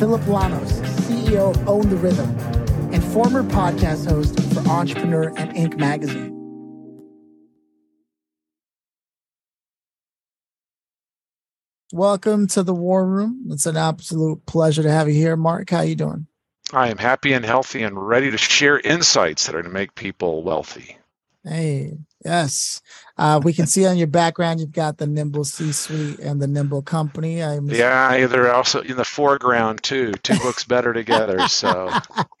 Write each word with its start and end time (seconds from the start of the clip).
Phillip 0.00 0.22
Lanos, 0.22 0.72
CEO 1.02 1.50
of 1.50 1.68
Own 1.68 1.90
the 1.90 1.96
Rhythm, 1.96 2.30
and 2.90 3.04
former 3.04 3.42
podcast 3.42 4.08
host 4.08 4.34
for 4.54 4.66
Entrepreneur 4.66 5.28
and 5.36 5.52
Inc. 5.52 5.76
magazine. 5.76 6.30
Welcome 11.92 12.46
to 12.46 12.62
the 12.62 12.72
War 12.72 13.06
Room. 13.06 13.48
It's 13.50 13.66
an 13.66 13.76
absolute 13.76 14.46
pleasure 14.46 14.82
to 14.82 14.90
have 14.90 15.06
you 15.06 15.12
here, 15.12 15.36
Mark. 15.36 15.68
How 15.68 15.80
are 15.80 15.84
you 15.84 15.96
doing? 15.96 16.26
I 16.72 16.88
am 16.88 16.96
happy 16.96 17.34
and 17.34 17.44
healthy 17.44 17.82
and 17.82 18.08
ready 18.08 18.30
to 18.30 18.38
share 18.38 18.80
insights 18.80 19.44
that 19.44 19.54
are 19.54 19.60
going 19.60 19.70
to 19.70 19.78
make 19.78 19.94
people 19.94 20.42
wealthy. 20.42 20.96
Hey, 21.44 21.98
yes. 22.24 22.80
Uh, 23.16 23.40
we 23.42 23.52
can 23.52 23.66
see 23.66 23.86
on 23.86 23.98
your 23.98 24.06
background 24.06 24.60
you've 24.60 24.72
got 24.72 24.98
the 24.98 25.06
Nimble 25.06 25.44
C 25.44 25.72
Suite 25.72 26.18
and 26.20 26.40
the 26.40 26.46
Nimble 26.46 26.82
Company. 26.82 27.42
I'm 27.42 27.68
yeah, 27.68 28.26
they're 28.26 28.52
also 28.52 28.80
in 28.80 28.96
the 28.96 29.04
foreground 29.04 29.82
too. 29.82 30.12
Two 30.22 30.38
books 30.38 30.64
better 30.64 30.92
together. 30.92 31.46
So, 31.48 31.90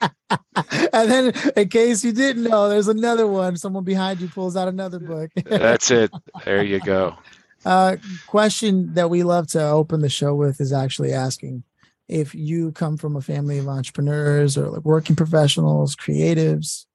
and 0.00 1.10
then 1.10 1.32
in 1.56 1.68
case 1.68 2.04
you 2.04 2.12
didn't 2.12 2.44
know, 2.44 2.68
there's 2.68 2.88
another 2.88 3.26
one. 3.26 3.56
Someone 3.56 3.84
behind 3.84 4.20
you 4.20 4.28
pulls 4.28 4.56
out 4.56 4.68
another 4.68 4.98
book. 4.98 5.30
That's 5.44 5.90
it. 5.90 6.10
There 6.44 6.62
you 6.62 6.80
go. 6.80 7.16
Uh, 7.64 7.96
question 8.26 8.94
that 8.94 9.10
we 9.10 9.22
love 9.22 9.46
to 9.48 9.62
open 9.62 10.00
the 10.00 10.08
show 10.08 10.34
with 10.34 10.60
is 10.60 10.72
actually 10.72 11.12
asking 11.12 11.62
if 12.08 12.34
you 12.34 12.72
come 12.72 12.96
from 12.96 13.16
a 13.16 13.20
family 13.20 13.58
of 13.58 13.68
entrepreneurs 13.68 14.56
or 14.56 14.68
like 14.70 14.84
working 14.84 15.14
professionals, 15.14 15.94
creatives, 15.94 16.86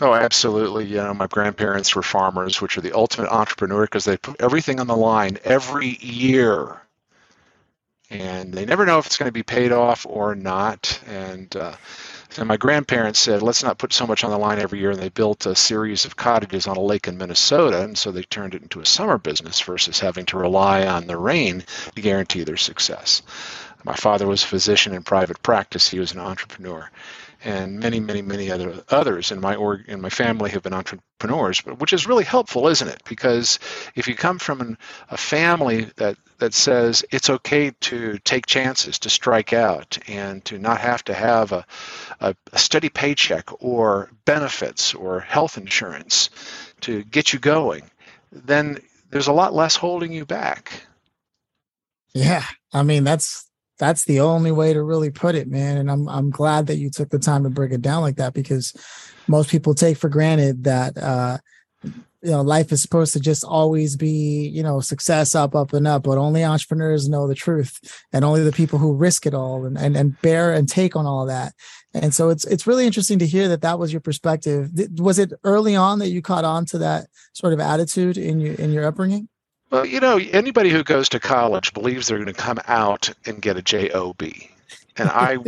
Oh, 0.00 0.12
absolutely. 0.12 0.86
You 0.86 0.96
know, 0.96 1.14
my 1.14 1.26
grandparents 1.26 1.94
were 1.94 2.02
farmers, 2.02 2.60
which 2.60 2.76
are 2.76 2.82
the 2.82 2.92
ultimate 2.94 3.30
entrepreneur 3.30 3.82
because 3.82 4.04
they 4.04 4.18
put 4.18 4.40
everything 4.40 4.78
on 4.78 4.86
the 4.86 4.96
line 4.96 5.38
every 5.42 5.96
year. 6.00 6.82
And 8.10 8.52
they 8.52 8.66
never 8.66 8.84
know 8.84 8.98
if 8.98 9.06
it's 9.06 9.16
going 9.16 9.28
to 9.28 9.32
be 9.32 9.42
paid 9.42 9.72
off 9.72 10.04
or 10.06 10.34
not. 10.34 11.00
And 11.06 11.54
uh, 11.56 11.74
so 12.28 12.44
my 12.44 12.58
grandparents 12.58 13.18
said, 13.18 13.42
let's 13.42 13.62
not 13.62 13.78
put 13.78 13.94
so 13.94 14.06
much 14.06 14.22
on 14.22 14.30
the 14.30 14.38
line 14.38 14.58
every 14.58 14.80
year. 14.80 14.90
And 14.90 15.00
they 15.00 15.08
built 15.08 15.46
a 15.46 15.56
series 15.56 16.04
of 16.04 16.14
cottages 16.14 16.66
on 16.66 16.76
a 16.76 16.80
lake 16.80 17.08
in 17.08 17.16
Minnesota. 17.16 17.82
And 17.82 17.96
so 17.96 18.12
they 18.12 18.22
turned 18.22 18.54
it 18.54 18.62
into 18.62 18.80
a 18.80 18.86
summer 18.86 19.16
business 19.16 19.60
versus 19.62 19.98
having 19.98 20.26
to 20.26 20.38
rely 20.38 20.86
on 20.86 21.06
the 21.06 21.16
rain 21.16 21.64
to 21.94 22.02
guarantee 22.02 22.44
their 22.44 22.58
success. 22.58 23.22
My 23.82 23.94
father 23.94 24.26
was 24.26 24.44
a 24.44 24.46
physician 24.46 24.92
in 24.92 25.04
private 25.04 25.42
practice, 25.42 25.88
he 25.88 26.00
was 26.00 26.12
an 26.12 26.18
entrepreneur 26.20 26.90
and 27.46 27.78
many, 27.78 28.00
many, 28.00 28.22
many 28.22 28.50
other 28.50 28.82
others 28.88 29.30
in 29.30 29.40
my 29.40 29.54
org 29.54 29.84
in 29.86 30.00
my 30.00 30.10
family 30.10 30.50
have 30.50 30.64
been 30.64 30.74
entrepreneurs, 30.74 31.60
which 31.60 31.92
is 31.92 32.06
really 32.06 32.24
helpful, 32.24 32.66
isn't 32.66 32.88
it? 32.88 33.00
Because 33.08 33.60
if 33.94 34.08
you 34.08 34.16
come 34.16 34.40
from 34.40 34.60
an, 34.60 34.76
a 35.10 35.16
family 35.16 35.84
that 35.96 36.16
that 36.38 36.52
says 36.52 37.04
it's 37.12 37.30
okay 37.30 37.70
to 37.82 38.18
take 38.24 38.46
chances, 38.46 38.98
to 38.98 39.08
strike 39.08 39.52
out, 39.52 39.96
and 40.08 40.44
to 40.44 40.58
not 40.58 40.80
have 40.80 41.04
to 41.04 41.14
have 41.14 41.52
a, 41.52 41.64
a, 42.20 42.34
a 42.52 42.58
steady 42.58 42.88
paycheck 42.88 43.48
or 43.62 44.10
benefits 44.24 44.92
or 44.92 45.20
health 45.20 45.56
insurance 45.56 46.30
to 46.80 47.04
get 47.04 47.32
you 47.32 47.38
going, 47.38 47.88
then 48.32 48.78
there's 49.10 49.28
a 49.28 49.32
lot 49.32 49.54
less 49.54 49.76
holding 49.76 50.12
you 50.12 50.26
back. 50.26 50.82
Yeah, 52.12 52.44
I 52.72 52.82
mean 52.82 53.04
that's 53.04 53.45
that's 53.78 54.04
the 54.04 54.20
only 54.20 54.52
way 54.52 54.72
to 54.72 54.82
really 54.82 55.10
put 55.10 55.34
it, 55.34 55.48
man. 55.48 55.76
And 55.76 55.90
I'm 55.90 56.08
I'm 56.08 56.30
glad 56.30 56.66
that 56.66 56.76
you 56.76 56.90
took 56.90 57.10
the 57.10 57.18
time 57.18 57.44
to 57.44 57.50
break 57.50 57.72
it 57.72 57.82
down 57.82 58.02
like 58.02 58.16
that 58.16 58.34
because 58.34 58.74
most 59.28 59.50
people 59.50 59.74
take 59.74 59.96
for 59.96 60.08
granted 60.08 60.64
that 60.64 60.96
uh 60.96 61.38
you 62.22 62.32
know 62.32 62.40
life 62.40 62.72
is 62.72 62.82
supposed 62.82 63.12
to 63.12 63.20
just 63.20 63.44
always 63.44 63.96
be 63.96 64.48
you 64.48 64.62
know 64.62 64.80
success 64.80 65.34
up 65.34 65.54
up 65.54 65.72
and 65.72 65.86
up 65.86 66.04
but 66.04 66.18
only 66.18 66.44
entrepreneurs 66.44 67.08
know 67.08 67.28
the 67.28 67.34
truth 67.34 67.78
and 68.12 68.24
only 68.24 68.42
the 68.42 68.52
people 68.52 68.78
who 68.78 68.94
risk 68.94 69.26
it 69.26 69.34
all 69.34 69.64
and 69.64 69.76
and, 69.78 69.96
and 69.96 70.20
bear 70.22 70.52
and 70.52 70.68
take 70.68 70.96
on 70.96 71.06
all 71.06 71.26
that. 71.26 71.52
And 71.94 72.14
so 72.14 72.30
it's 72.30 72.44
it's 72.46 72.66
really 72.66 72.86
interesting 72.86 73.18
to 73.20 73.26
hear 73.26 73.48
that 73.48 73.62
that 73.62 73.78
was 73.78 73.92
your 73.92 74.00
perspective. 74.00 74.70
Was 74.98 75.18
it 75.18 75.32
early 75.44 75.76
on 75.76 75.98
that 76.00 76.08
you 76.08 76.22
caught 76.22 76.44
on 76.44 76.66
to 76.66 76.78
that 76.78 77.06
sort 77.32 77.52
of 77.52 77.60
attitude 77.60 78.16
in 78.16 78.40
your 78.40 78.54
in 78.54 78.72
your 78.72 78.86
upbringing 78.86 79.28
well, 79.70 79.84
you 79.84 80.00
know, 80.00 80.18
anybody 80.18 80.70
who 80.70 80.84
goes 80.84 81.08
to 81.10 81.20
college 81.20 81.74
believes 81.74 82.06
they're 82.06 82.18
going 82.18 82.26
to 82.26 82.32
come 82.32 82.60
out 82.66 83.10
and 83.26 83.42
get 83.42 83.56
a 83.56 83.62
job. 83.62 84.22
And 84.98 85.10
I 85.10 85.38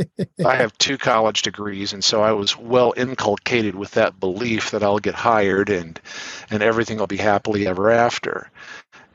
I 0.45 0.57
have 0.57 0.77
two 0.79 0.99
college 0.99 1.43
degrees 1.43 1.93
and 1.93 2.05
so 2.05 2.23
I 2.23 2.33
was 2.33 2.57
well 2.57 2.93
inculcated 2.97 3.75
with 3.75 3.93
that 3.93 4.21
belief 4.21 4.73
that 4.73 4.83
I'll 4.83 4.99
get 4.99 5.15
hired 5.15 5.71
and 5.71 5.99
and 6.51 6.63
everything 6.63 6.99
will 6.99 7.07
be 7.07 7.17
happily 7.17 7.67
ever 7.67 7.91
after. 7.91 8.51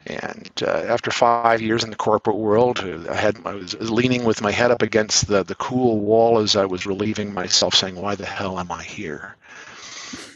And 0.05 0.51
uh, 0.61 0.69
after 0.69 1.11
five 1.11 1.61
years 1.61 1.83
in 1.83 1.89
the 1.89 1.95
corporate 1.95 2.35
world, 2.35 2.79
I 3.09 3.15
had 3.15 3.37
I 3.45 3.53
was 3.53 3.73
leaning 3.79 4.25
with 4.25 4.41
my 4.41 4.51
head 4.51 4.71
up 4.71 4.81
against 4.81 5.27
the, 5.27 5.43
the 5.43 5.55
cool 5.55 5.99
wall 5.99 6.39
as 6.39 6.55
I 6.55 6.65
was 6.65 6.85
relieving 6.85 7.33
myself, 7.33 7.73
saying, 7.75 7.95
"Why 7.95 8.15
the 8.15 8.25
hell 8.25 8.59
am 8.59 8.71
I 8.71 8.83
here? 8.83 9.35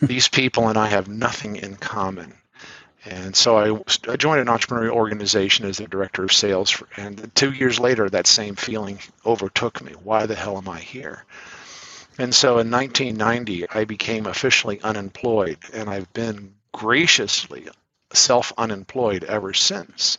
These 0.01 0.29
people 0.29 0.69
and 0.69 0.77
I 0.77 0.87
have 0.87 1.07
nothing 1.09 1.57
in 1.57 1.75
common." 1.75 2.33
And 3.05 3.35
so 3.35 3.57
I, 3.57 4.15
joined 4.15 4.41
an 4.41 4.47
entrepreneurial 4.47 4.91
organization 4.91 5.65
as 5.65 5.77
the 5.77 5.87
director 5.87 6.23
of 6.23 6.33
sales. 6.33 6.81
and 6.97 7.31
two 7.35 7.51
years 7.51 7.79
later, 7.79 8.09
that 8.09 8.27
same 8.27 8.55
feeling 8.55 8.99
overtook 9.25 9.81
me. 9.81 9.93
Why 10.03 10.25
the 10.25 10.35
hell 10.35 10.57
am 10.57 10.67
I 10.67 10.79
here? 10.79 11.23
And 12.17 12.33
so 12.33 12.57
in 12.57 12.71
1990, 12.71 13.69
I 13.69 13.85
became 13.85 14.25
officially 14.25 14.81
unemployed, 14.81 15.59
and 15.73 15.89
I've 15.89 16.11
been 16.13 16.55
graciously 16.71 17.67
self 18.13 18.51
unemployed 18.57 19.23
ever 19.23 19.53
since. 19.53 20.17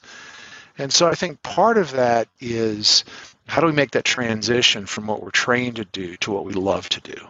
And 0.78 0.92
so 0.92 1.08
I 1.08 1.14
think 1.14 1.42
part 1.42 1.76
of 1.76 1.92
that 1.92 2.28
is 2.40 3.04
how 3.48 3.60
do 3.60 3.66
we 3.66 3.72
make 3.72 3.92
that 3.92 4.04
transition 4.04 4.86
from 4.86 5.06
what 5.06 5.22
we're 5.22 5.30
trained 5.30 5.76
to 5.76 5.84
do 5.84 6.16
to 6.18 6.30
what 6.30 6.44
we 6.44 6.52
love 6.52 6.88
to 6.90 7.00
do? 7.00 7.26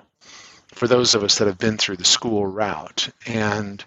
For 0.74 0.86
those 0.86 1.14
of 1.14 1.24
us 1.24 1.38
that 1.38 1.46
have 1.46 1.58
been 1.58 1.78
through 1.78 1.96
the 1.96 2.04
school 2.04 2.46
route. 2.46 3.08
And 3.26 3.82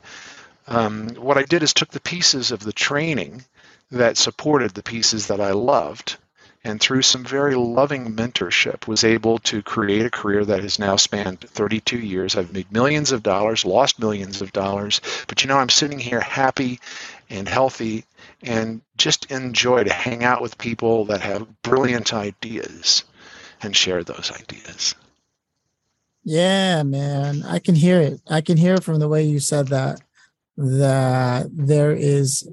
um, 0.68 1.10
what 1.16 1.38
I 1.38 1.44
did 1.44 1.64
is 1.64 1.74
took 1.74 1.90
the 1.90 2.00
pieces 2.00 2.52
of 2.52 2.62
the 2.62 2.74
training 2.74 3.44
that 3.92 4.18
supported 4.18 4.72
the 4.72 4.84
pieces 4.84 5.28
that 5.28 5.42
I 5.42 5.52
loved 5.52 6.18
and 6.64 6.80
through 6.80 7.02
some 7.02 7.24
very 7.24 7.56
loving 7.56 8.16
mentorship 8.16 8.88
was 8.88 9.04
able 9.04 9.40
to 9.40 9.64
create 9.64 10.06
a 10.06 10.12
career 10.12 10.46
that 10.46 10.62
has 10.62 10.78
now 10.78 10.96
spanned 10.96 11.42
32 11.42 11.98
years. 11.98 12.36
I've 12.36 12.54
made 12.54 12.72
millions 12.72 13.12
of 13.12 13.24
dollars 13.24 13.66
lost 13.66 14.00
millions 14.00 14.42
of 14.42 14.54
dollars 14.54 15.02
but 15.28 15.42
you 15.42 15.48
know 15.48 15.58
i'm 15.58 15.70
sitting 15.70 16.00
here 16.00 16.20
happy 16.20 16.80
and 17.30 17.48
healthy 17.48 18.06
and 18.44 18.82
just 18.98 19.32
enjoy 19.32 19.84
to 19.84 19.94
hang 19.94 20.24
out 20.24 20.42
with 20.42 20.58
people 20.58 21.06
that 21.06 21.22
have 21.22 21.62
brilliant 21.62 22.14
ideas 22.14 23.04
and 23.62 23.76
share 23.76 24.04
those 24.04 24.32
ideas. 24.32 24.96
Yeah 26.24 26.84
man. 26.84 27.44
I 27.44 27.60
can 27.60 27.76
hear 27.76 28.02
it. 28.02 28.22
I 28.30 28.42
can 28.42 28.58
hear 28.58 28.76
it 28.76 28.84
from 28.84 29.00
the 29.00 29.08
way 29.08 29.24
you 29.24 29.40
said 29.40 29.70
that 29.70 30.02
that 30.62 31.48
there 31.52 31.92
is 31.92 32.48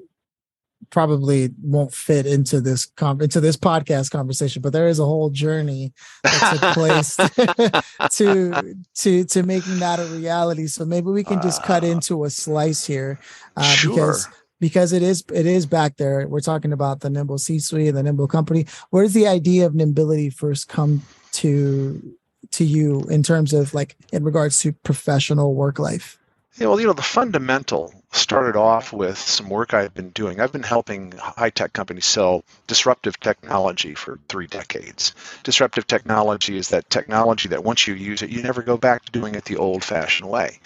probably 0.91 1.51
won't 1.63 1.93
fit 1.93 2.27
into 2.27 2.61
this 2.61 2.87
com- 2.87 3.21
into 3.21 3.41
this 3.41 3.57
podcast 3.57 4.11
conversation, 4.11 4.63
but 4.63 4.73
there 4.73 4.89
is 4.89 4.99
a 4.99 5.05
whole 5.05 5.31
journey 5.31 5.93
that 6.23 6.59
took 6.59 6.73
place 6.75 7.17
to 8.11 8.75
to 8.95 9.25
to 9.25 9.43
making 9.43 9.79
that 9.79 10.01
a 10.01 10.05
reality. 10.05 10.67
So 10.67 10.85
maybe 10.85 11.09
we 11.09 11.25
can 11.25 11.43
just 11.43 11.63
cut 11.63 11.85
ah. 11.85 11.89
into 11.89 12.25
a 12.25 12.31
slice 12.31 12.87
here, 12.87 13.19
uh, 13.57 13.63
sure. 13.63 13.95
because 13.95 14.29
because 14.61 14.93
it 14.93 15.03
is 15.03 15.25
it 15.33 15.47
is 15.47 15.67
back 15.67 15.97
there. 15.97 16.27
We're 16.27 16.41
talking 16.41 16.73
about 16.73 17.01
the 17.01 17.11
Nimble 17.11 17.39
C 17.39 17.59
suite, 17.59 17.89
and 17.89 17.97
the 17.97 18.03
Nimble 18.03 18.29
company. 18.29 18.67
Where 18.91 19.05
does 19.05 19.15
the 19.15 19.29
idea 19.29 19.67
of 19.67 19.75
nimbility 19.75 20.33
first 20.33 20.69
come 20.69 21.03
to 21.33 22.17
to 22.53 22.65
you 22.65 23.03
in 23.11 23.23
terms 23.23 23.53
of 23.53 23.75
like 23.75 23.97
in 24.13 24.25
regards 24.25 24.61
to 24.61 24.73
professional 24.73 25.55
work 25.55 25.79
life? 25.79 26.18
Yeah, 26.59 26.67
well, 26.67 26.81
you 26.81 26.89
know, 26.89 26.93
the 26.93 27.03
fundamental 27.03 27.95
started 28.11 28.57
off 28.57 28.93
with 28.93 29.17
some 29.17 29.49
work 29.49 29.75
I've 29.75 29.95
been 29.95 30.11
doing. 30.11 30.41
I've 30.41 30.51
been 30.51 30.65
helping 30.65 31.13
high 31.13 31.51
tech 31.51 31.73
companies 31.73 32.07
sell 32.07 32.43
disruptive 32.67 33.21
technology 33.21 33.95
for 33.95 34.19
three 34.29 34.49
decades. 34.49 35.15
Disruptive 35.45 35.87
technology 35.87 36.57
is 36.57 36.71
that 36.71 36.91
technology 36.91 37.49
that 37.51 37.63
once 37.63 37.87
you 37.87 37.95
use 37.95 38.23
it, 38.23 38.31
you 38.31 38.43
never 38.43 38.63
go 38.63 38.77
back 38.77 39.05
to 39.05 39.13
doing 39.13 39.37
it 39.37 39.45
the 39.45 39.57
old 39.57 39.85
fashioned 39.85 40.29
way. 40.29 40.59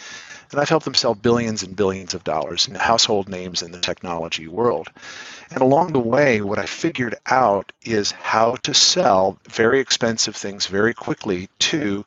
and 0.50 0.61
I've 0.61 0.69
helped 0.71 0.85
them 0.85 0.94
sell 0.94 1.15
billions 1.15 1.62
and 1.62 1.77
billions 1.77 2.15
of 2.15 2.25
dollars 2.25 2.69
in 2.69 2.75
household 2.75 3.29
names 3.29 3.62
in 3.62 3.73
the 3.73 3.81
technology 3.81 4.49
world. 4.49 4.89
And 5.50 5.61
along 5.61 5.93
the 5.93 5.99
way, 5.99 6.41
what 6.41 6.59
I 6.59 6.67
figured 6.67 7.17
out 7.27 7.73
is 7.85 8.12
how 8.12 8.56
to 8.62 8.73
sell 8.73 9.39
very 9.49 9.81
expensive 9.81 10.37
things 10.37 10.67
very 10.67 10.94
quickly 10.94 11.50
to 11.71 12.05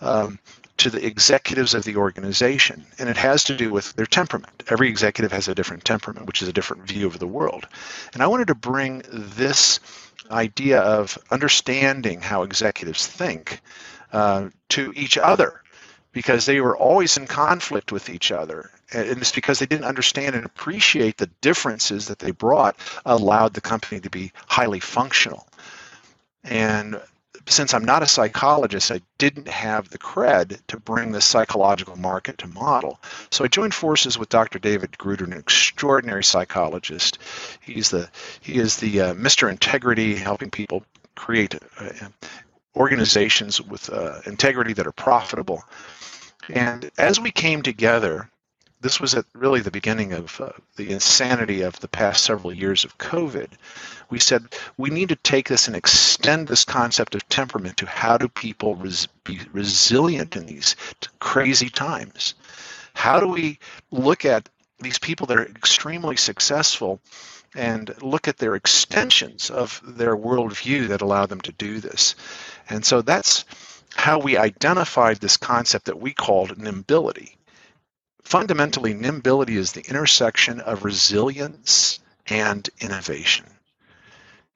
um, 0.00 0.38
to 0.78 0.90
the 0.90 1.04
executives 1.04 1.74
of 1.74 1.84
the 1.84 1.96
organization. 1.96 2.86
And 2.98 3.08
it 3.08 3.16
has 3.16 3.44
to 3.44 3.56
do 3.56 3.70
with 3.70 3.92
their 3.94 4.06
temperament. 4.06 4.62
Every 4.68 4.88
executive 4.88 5.32
has 5.32 5.48
a 5.48 5.54
different 5.54 5.84
temperament, 5.84 6.26
which 6.26 6.42
is 6.42 6.48
a 6.48 6.52
different 6.52 6.84
view 6.84 7.06
of 7.06 7.18
the 7.18 7.26
world. 7.26 7.66
And 8.14 8.22
I 8.22 8.26
wanted 8.28 8.48
to 8.48 8.54
bring 8.54 9.02
this 9.08 9.80
idea 10.30 10.80
of 10.80 11.18
understanding 11.30 12.20
how 12.20 12.42
executives 12.42 13.06
think 13.06 13.60
uh, 14.12 14.48
to 14.70 14.92
each 14.94 15.18
other 15.18 15.62
because 16.12 16.46
they 16.46 16.60
were 16.60 16.76
always 16.76 17.16
in 17.16 17.26
conflict 17.26 17.92
with 17.92 18.08
each 18.08 18.32
other. 18.32 18.70
And 18.92 19.20
it's 19.20 19.32
because 19.32 19.58
they 19.58 19.66
didn't 19.66 19.84
understand 19.84 20.34
and 20.34 20.46
appreciate 20.46 21.16
the 21.16 21.30
differences 21.40 22.06
that 22.06 22.18
they 22.18 22.30
brought 22.30 22.76
allowed 23.04 23.54
the 23.54 23.60
company 23.60 24.00
to 24.00 24.10
be 24.10 24.32
highly 24.46 24.80
functional. 24.80 25.46
And 26.44 27.00
since 27.46 27.74
I'm 27.74 27.84
not 27.84 28.02
a 28.02 28.06
psychologist, 28.06 28.90
I 28.90 29.00
didn't 29.18 29.48
have 29.48 29.88
the 29.90 29.98
cred 29.98 30.60
to 30.68 30.80
bring 30.80 31.12
the 31.12 31.20
psychological 31.20 31.96
market 31.96 32.38
to 32.38 32.46
model. 32.46 33.00
So 33.30 33.44
I 33.44 33.48
joined 33.48 33.74
forces 33.74 34.18
with 34.18 34.28
Dr. 34.28 34.58
David 34.58 34.96
Gruder, 34.98 35.24
an 35.24 35.32
extraordinary 35.32 36.24
psychologist. 36.24 37.18
He's 37.60 37.90
the 37.90 38.08
he 38.40 38.58
is 38.58 38.76
the 38.76 39.00
uh, 39.00 39.14
Mr. 39.14 39.50
Integrity, 39.50 40.16
helping 40.16 40.50
people 40.50 40.84
create 41.14 41.54
uh, 41.78 42.08
organizations 42.76 43.60
with 43.60 43.90
uh, 43.90 44.20
integrity 44.26 44.72
that 44.74 44.86
are 44.86 44.92
profitable. 44.92 45.64
And 46.48 46.90
as 46.96 47.20
we 47.20 47.30
came 47.30 47.62
together, 47.62 48.30
this 48.80 49.00
was 49.00 49.14
at 49.14 49.24
really 49.34 49.60
the 49.60 49.72
beginning 49.72 50.12
of 50.12 50.40
uh, 50.40 50.50
the 50.76 50.90
insanity 50.90 51.62
of 51.62 51.80
the 51.80 51.88
past 51.88 52.24
several 52.24 52.52
years 52.52 52.84
of 52.84 52.96
COVID. 52.98 53.48
We 54.08 54.20
said 54.20 54.54
we 54.76 54.90
need 54.90 55.08
to 55.08 55.16
take 55.16 55.48
this 55.48 55.66
and 55.66 55.76
extend 55.76 56.46
this 56.46 56.64
concept 56.64 57.16
of 57.16 57.28
temperament 57.28 57.78
to 57.78 57.86
how 57.86 58.18
do 58.18 58.28
people 58.28 58.76
res- 58.76 59.08
be 59.24 59.40
resilient 59.52 60.36
in 60.36 60.46
these 60.46 60.76
crazy 61.18 61.68
times? 61.68 62.34
How 62.94 63.18
do 63.18 63.26
we 63.26 63.58
look 63.90 64.24
at 64.24 64.48
these 64.78 64.98
people 64.98 65.26
that 65.26 65.38
are 65.38 65.46
extremely 65.46 66.16
successful 66.16 67.00
and 67.56 68.00
look 68.00 68.28
at 68.28 68.36
their 68.36 68.54
extensions 68.54 69.50
of 69.50 69.80
their 69.84 70.16
worldview 70.16 70.88
that 70.88 71.02
allow 71.02 71.26
them 71.26 71.40
to 71.40 71.52
do 71.52 71.80
this? 71.80 72.14
And 72.70 72.86
so 72.86 73.02
that's 73.02 73.44
how 73.96 74.20
we 74.20 74.36
identified 74.36 75.18
this 75.18 75.36
concept 75.36 75.86
that 75.86 76.00
we 76.00 76.12
called 76.12 76.58
nimbility 76.58 77.34
fundamentally, 78.28 78.92
nimbility 78.92 79.56
is 79.56 79.72
the 79.72 79.88
intersection 79.88 80.60
of 80.60 80.84
resilience 80.84 81.98
and 82.26 82.68
innovation. 82.78 83.46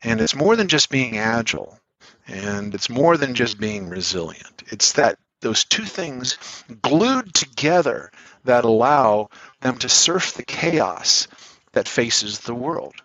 And 0.03 0.21
it's 0.21 0.35
more 0.35 0.57
than 0.57 0.69
just 0.69 0.91
being 0.91 1.17
agile, 1.17 1.79
and 2.27 2.75
it's 2.75 2.91
more 2.91 3.17
than 3.17 3.35
just 3.35 3.59
being 3.59 3.89
resilient. 3.89 4.63
It's 4.67 4.93
that 4.93 5.19
those 5.41 5.65
two 5.65 5.87
things 5.87 6.37
glued 6.83 7.33
together 7.33 8.13
that 8.45 8.67
allow 8.67 9.31
them 9.63 9.79
to 9.79 9.89
surf 9.89 10.35
the 10.35 10.43
chaos 10.43 11.27
that 11.73 11.89
faces 11.89 12.41
the 12.41 12.55
world. 12.55 12.97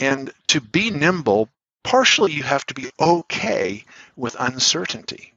And 0.00 0.32
to 0.46 0.62
be 0.62 0.90
nimble, 0.90 1.50
partially 1.84 2.32
you 2.32 2.42
have 2.42 2.64
to 2.66 2.74
be 2.74 2.88
okay 2.98 3.84
with 4.16 4.34
uncertainty. 4.40 5.34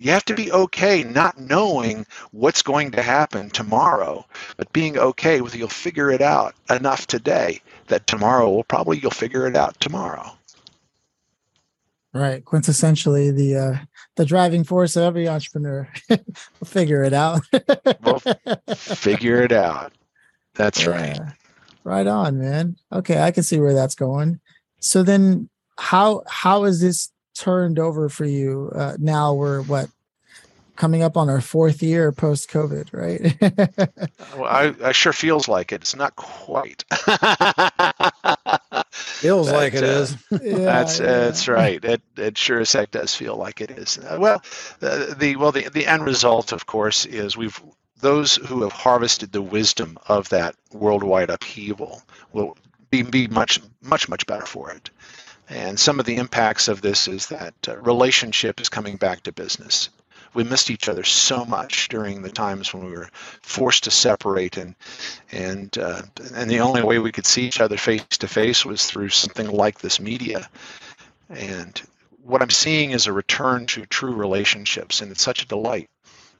You 0.00 0.12
have 0.12 0.24
to 0.24 0.34
be 0.34 0.50
okay 0.50 1.04
not 1.04 1.38
knowing 1.38 2.06
what's 2.30 2.62
going 2.62 2.90
to 2.92 3.02
happen 3.02 3.50
tomorrow, 3.50 4.24
but 4.56 4.72
being 4.72 4.96
okay 4.96 5.42
with 5.42 5.54
you'll 5.54 5.68
figure 5.68 6.10
it 6.10 6.22
out 6.22 6.54
enough 6.70 7.06
today 7.06 7.60
that 7.88 8.06
tomorrow 8.06 8.48
will 8.48 8.64
probably 8.64 8.98
you'll 8.98 9.10
figure 9.10 9.46
it 9.46 9.54
out 9.54 9.78
tomorrow. 9.78 10.24
Right. 12.14 12.42
Quintessentially 12.42 13.36
the 13.36 13.56
uh 13.56 13.76
the 14.16 14.24
driving 14.24 14.64
force 14.64 14.96
of 14.96 15.02
every 15.02 15.28
entrepreneur. 15.28 15.86
we'll 16.08 16.18
figure 16.64 17.04
it 17.04 17.12
out. 17.12 17.42
we'll 18.02 18.20
figure 18.74 19.42
it 19.42 19.52
out. 19.52 19.92
That's 20.54 20.82
yeah. 20.82 20.90
right. 20.90 21.20
Right 21.84 22.06
on, 22.06 22.38
man. 22.38 22.76
Okay, 22.90 23.20
I 23.20 23.30
can 23.32 23.42
see 23.42 23.60
where 23.60 23.74
that's 23.74 23.94
going. 23.94 24.40
So 24.80 25.02
then 25.02 25.50
how 25.76 26.22
how 26.26 26.64
is 26.64 26.80
this 26.80 27.10
turned 27.40 27.78
over 27.78 28.08
for 28.10 28.26
you 28.26 28.70
uh, 28.74 28.96
now 28.98 29.32
we're 29.32 29.62
what 29.62 29.88
coming 30.76 31.02
up 31.02 31.16
on 31.16 31.28
our 31.30 31.40
fourth 31.40 31.82
year 31.82 32.12
post 32.12 32.50
covid 32.50 32.88
right? 32.92 33.36
Well 34.36 34.44
I, 34.44 34.74
I 34.82 34.92
sure 34.92 35.12
feels 35.12 35.48
like 35.48 35.72
it. 35.72 35.82
It's 35.82 35.96
not 35.96 36.14
quite. 36.16 36.84
Feels 38.90 39.48
but, 39.50 39.56
like 39.56 39.74
it 39.74 39.82
uh, 39.82 39.86
is. 39.86 40.16
yeah, 40.30 40.56
that's 40.58 40.98
yeah. 40.98 41.06
that's 41.06 41.48
right. 41.48 41.84
It, 41.84 42.00
it 42.16 42.38
sure 42.38 42.60
as 42.60 42.72
heck 42.72 42.92
does 42.92 43.14
feel 43.14 43.36
like 43.36 43.60
it 43.60 43.70
is. 43.70 43.98
Uh, 43.98 44.16
well 44.20 44.42
the, 44.78 45.14
the 45.18 45.36
well 45.36 45.52
the, 45.52 45.68
the 45.68 45.86
end 45.86 46.04
result 46.04 46.52
of 46.52 46.66
course 46.66 47.06
is 47.06 47.36
we've 47.36 47.60
those 48.00 48.36
who 48.36 48.62
have 48.62 48.72
harvested 48.72 49.32
the 49.32 49.42
wisdom 49.42 49.98
of 50.06 50.28
that 50.30 50.54
worldwide 50.72 51.28
upheaval 51.30 52.02
will 52.32 52.56
be, 52.90 53.02
be 53.02 53.28
much 53.28 53.60
much 53.82 54.08
much 54.08 54.26
better 54.26 54.46
for 54.46 54.70
it 54.70 54.90
and 55.50 55.78
some 55.78 55.98
of 55.98 56.06
the 56.06 56.16
impacts 56.16 56.68
of 56.68 56.80
this 56.80 57.08
is 57.08 57.26
that 57.26 57.54
uh, 57.68 57.76
relationship 57.78 58.60
is 58.60 58.68
coming 58.68 58.96
back 58.96 59.24
to 59.24 59.32
business. 59.32 59.90
We 60.32 60.44
missed 60.44 60.70
each 60.70 60.88
other 60.88 61.02
so 61.02 61.44
much 61.44 61.88
during 61.88 62.22
the 62.22 62.30
times 62.30 62.72
when 62.72 62.84
we 62.84 62.92
were 62.92 63.10
forced 63.42 63.84
to 63.84 63.90
separate, 63.90 64.56
and 64.56 64.76
and 65.32 65.76
uh, 65.76 66.02
and 66.34 66.48
the 66.48 66.60
only 66.60 66.84
way 66.84 67.00
we 67.00 67.10
could 67.10 67.26
see 67.26 67.42
each 67.46 67.60
other 67.60 67.76
face 67.76 68.04
to 68.18 68.28
face 68.28 68.64
was 68.64 68.86
through 68.86 69.08
something 69.08 69.48
like 69.48 69.80
this 69.80 69.98
media. 69.98 70.48
And 71.28 71.82
what 72.22 72.42
I'm 72.42 72.50
seeing 72.50 72.92
is 72.92 73.08
a 73.08 73.12
return 73.12 73.66
to 73.66 73.86
true 73.86 74.14
relationships, 74.14 75.00
and 75.00 75.10
it's 75.10 75.22
such 75.22 75.42
a 75.42 75.48
delight. 75.48 75.90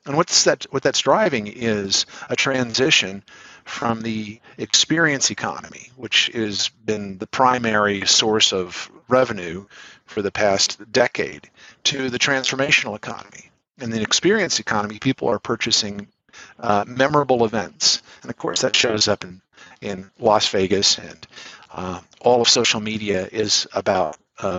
And 0.07 0.17
what's 0.17 0.45
that? 0.45 0.67
What 0.71 0.85
that's 0.85 1.01
driving 1.01 1.49
is 1.49 2.07
a 2.29 2.37
transition 2.37 3.25
from 3.71 4.03
the 4.03 4.41
experience 4.59 5.31
economy, 5.31 5.91
which 5.97 6.27
has 6.35 6.69
been 6.85 7.19
the 7.19 7.27
primary 7.27 8.05
source 8.07 8.53
of 8.53 8.91
revenue 9.09 9.65
for 10.07 10.23
the 10.23 10.33
past 10.33 10.93
decade, 10.93 11.49
to 11.85 12.11
the 12.11 12.19
transformational 12.19 12.97
economy. 12.97 13.51
In 13.81 13.91
the 13.91 14.03
experience 14.03 14.59
economy, 14.59 14.99
people 14.99 15.29
are 15.29 15.39
purchasing 15.39 16.09
uh, 16.59 16.85
memorable 16.87 17.45
events, 17.45 18.03
and 18.23 18.31
of 18.31 18.37
course 18.37 18.63
that 18.63 18.77
shows 18.77 19.09
up 19.09 19.25
in 19.25 19.41
in 19.81 20.11
Las 20.19 20.49
Vegas, 20.49 20.99
and 20.99 21.27
uh, 21.73 22.01
all 22.21 22.43
of 22.43 22.49
social 22.49 22.81
media 22.81 23.29
is 23.33 23.67
about 23.73 24.19
uh, 24.41 24.59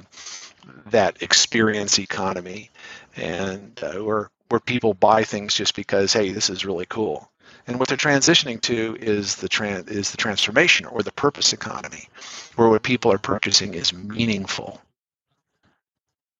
that 0.88 1.22
experience 1.22 2.00
economy, 2.00 2.72
and 3.16 3.80
uh, 3.84 4.04
where 4.04 4.30
where 4.50 4.60
people 4.60 4.94
buy 4.94 5.24
things 5.24 5.54
just 5.54 5.76
because 5.76 6.14
hey, 6.14 6.32
this 6.32 6.50
is 6.50 6.66
really 6.66 6.86
cool. 6.88 7.31
And 7.68 7.80
what 7.80 7.88
they're 7.88 7.98
transitioning 7.98 8.62
to 8.62 8.98
is 9.00 9.36
the 9.36 9.50
tran- 9.50 9.90
is 9.90 10.12
the 10.12 10.18
transformation 10.18 10.86
or 10.86 11.04
the 11.04 11.12
purpose 11.12 11.54
economy, 11.54 12.10
where 12.56 12.70
what 12.70 12.84
people 12.84 13.12
are 13.12 13.18
purchasing 13.18 13.74
is 13.74 13.94
meaningful. 13.94 14.82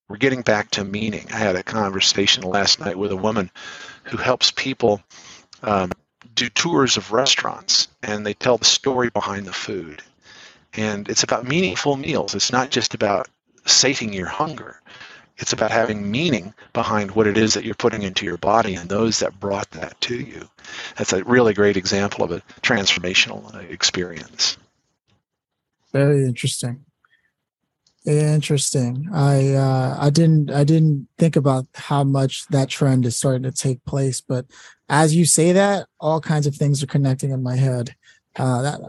We're 0.10 0.18
getting 0.18 0.42
back 0.42 0.72
to 0.72 0.84
meaning. 0.84 1.28
I 1.32 1.38
had 1.38 1.56
a 1.56 1.64
conversation 1.64 2.44
last 2.44 2.80
night 2.80 2.98
with 2.98 3.12
a 3.12 3.16
woman 3.18 3.50
who 4.04 4.18
helps 4.18 4.52
people 4.52 5.02
um, 5.64 5.92
do 6.36 6.50
tours 6.50 6.98
of 6.98 7.12
restaurants, 7.12 7.88
and 8.04 8.26
they 8.26 8.34
tell 8.34 8.58
the 8.58 8.66
story 8.66 9.10
behind 9.10 9.46
the 9.46 9.54
food. 9.54 10.02
And 10.74 11.08
it's 11.08 11.24
about 11.24 11.48
meaningful 11.48 11.96
meals. 11.98 12.36
It's 12.36 12.52
not 12.52 12.72
just 12.72 12.94
about 12.94 13.30
sating 13.66 14.12
your 14.12 14.28
hunger. 14.28 14.82
It's 15.42 15.54
about 15.54 15.72
having 15.72 16.10
meaning 16.10 16.54
behind 16.72 17.12
what 17.12 17.26
it 17.26 17.36
is 17.36 17.56
that 17.56 17.66
you're 17.66 17.74
putting 17.74 18.04
into 18.04 18.26
your 18.26 18.38
body 18.38 18.76
and 18.76 18.88
those 18.88 19.20
that 19.20 19.40
brought 19.40 19.70
that 19.72 20.00
to 20.02 20.16
you. 20.16 20.48
That's 20.98 21.14
a 21.14 21.24
really 21.24 21.56
great 21.56 21.78
example 21.78 22.24
of 22.24 22.32
a 22.32 22.44
transformational 22.62 23.70
experience. 23.70 24.58
Very 25.92 26.26
interesting. 26.26 26.86
Interesting. 28.06 29.10
I 29.14 29.54
uh, 29.54 29.98
I 30.00 30.10
didn't 30.12 30.52
I 30.52 30.64
didn't 30.64 31.08
think 31.18 31.36
about 31.36 31.68
how 31.76 32.04
much 32.04 32.48
that 32.48 32.70
trend 32.70 33.06
is 33.06 33.16
starting 33.16 33.44
to 33.44 33.52
take 33.52 33.84
place, 33.86 34.22
but 34.22 34.46
as 34.90 35.16
you 35.16 35.26
say 35.26 35.52
that, 35.54 35.88
all 36.00 36.20
kinds 36.20 36.48
of 36.48 36.56
things 36.56 36.82
are 36.82 36.88
connecting 36.88 37.32
in 37.32 37.44
my 37.44 37.56
head. 37.56 37.96
Uh, 38.36 38.62
that 38.64 38.82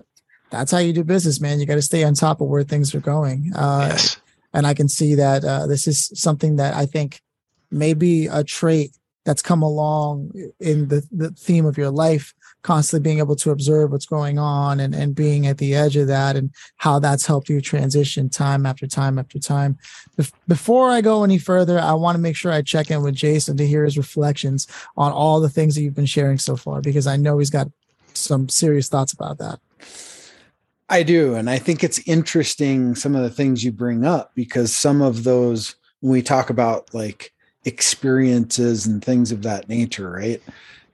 that's 0.48 0.70
how 0.70 0.78
you 0.78 0.94
do 0.94 1.04
business, 1.04 1.40
man. 1.40 1.60
You 1.60 1.66
got 1.66 1.74
to 1.74 1.82
stay 1.82 2.04
on 2.04 2.14
top 2.14 2.40
of 2.40 2.48
where 2.48 2.62
things 2.62 2.94
are 2.94 3.00
going. 3.00 3.52
Uh, 3.54 3.88
yes 3.90 4.21
and 4.52 4.66
I 4.66 4.74
can 4.74 4.88
see 4.88 5.14
that 5.14 5.44
uh, 5.44 5.66
this 5.66 5.86
is 5.86 6.10
something 6.14 6.56
that 6.56 6.74
I 6.74 6.86
think 6.86 7.20
may 7.70 7.94
be 7.94 8.26
a 8.26 8.44
trait 8.44 8.96
that's 9.24 9.42
come 9.42 9.62
along 9.62 10.32
in 10.58 10.88
the, 10.88 11.06
the 11.12 11.30
theme 11.30 11.64
of 11.64 11.78
your 11.78 11.90
life 11.90 12.34
constantly 12.62 13.02
being 13.02 13.18
able 13.18 13.36
to 13.36 13.50
observe 13.50 13.90
what's 13.90 14.06
going 14.06 14.38
on 14.38 14.80
and, 14.80 14.94
and 14.94 15.14
being 15.14 15.46
at 15.46 15.58
the 15.58 15.74
edge 15.74 15.96
of 15.96 16.06
that 16.06 16.36
and 16.36 16.50
how 16.76 16.98
that's 16.98 17.26
helped 17.26 17.48
you 17.48 17.60
transition 17.60 18.28
time 18.28 18.66
after 18.66 18.86
time 18.86 19.18
after 19.18 19.38
time. 19.38 19.76
Bef- 20.16 20.32
before 20.46 20.90
I 20.90 21.00
go 21.00 21.24
any 21.24 21.38
further, 21.38 21.78
I 21.78 21.92
want 21.94 22.16
to 22.16 22.20
make 22.22 22.36
sure 22.36 22.52
I 22.52 22.62
check 22.62 22.90
in 22.90 23.02
with 23.02 23.14
Jason 23.14 23.56
to 23.56 23.66
hear 23.66 23.84
his 23.84 23.98
reflections 23.98 24.66
on 24.96 25.12
all 25.12 25.40
the 25.40 25.48
things 25.48 25.74
that 25.74 25.82
you've 25.82 25.94
been 25.94 26.06
sharing 26.06 26.38
so 26.38 26.56
far, 26.56 26.80
because 26.80 27.06
I 27.06 27.16
know 27.16 27.38
he's 27.38 27.50
got 27.50 27.68
some 28.14 28.48
serious 28.48 28.88
thoughts 28.88 29.12
about 29.12 29.38
that. 29.38 29.58
I 30.92 31.02
do. 31.02 31.36
And 31.36 31.48
I 31.48 31.58
think 31.58 31.82
it's 31.82 32.06
interesting 32.06 32.94
some 32.94 33.16
of 33.16 33.22
the 33.22 33.30
things 33.30 33.64
you 33.64 33.72
bring 33.72 34.04
up 34.04 34.32
because 34.34 34.76
some 34.76 35.00
of 35.00 35.24
those, 35.24 35.74
when 36.00 36.12
we 36.12 36.20
talk 36.20 36.50
about 36.50 36.92
like 36.92 37.32
experiences 37.64 38.86
and 38.86 39.02
things 39.02 39.32
of 39.32 39.42
that 39.42 39.70
nature, 39.70 40.10
right? 40.10 40.42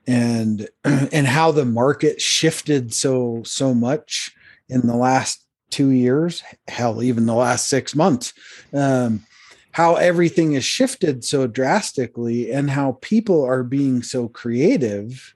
And 0.07 0.69
and 0.85 1.27
how 1.27 1.51
the 1.51 1.65
market 1.65 2.21
shifted 2.21 2.93
so 2.93 3.41
so 3.43 3.73
much 3.73 4.31
in 4.69 4.87
the 4.87 4.95
last 4.95 5.45
two 5.69 5.89
years, 5.89 6.43
hell, 6.69 7.03
even 7.03 7.25
the 7.25 7.33
last 7.33 7.67
six 7.67 7.93
months. 7.93 8.33
Um, 8.73 9.25
how 9.71 9.95
everything 9.95 10.53
has 10.53 10.63
shifted 10.63 11.25
so 11.25 11.45
drastically 11.45 12.53
and 12.53 12.69
how 12.69 12.99
people 13.01 13.43
are 13.43 13.63
being 13.63 14.01
so 14.01 14.29
creative 14.29 15.35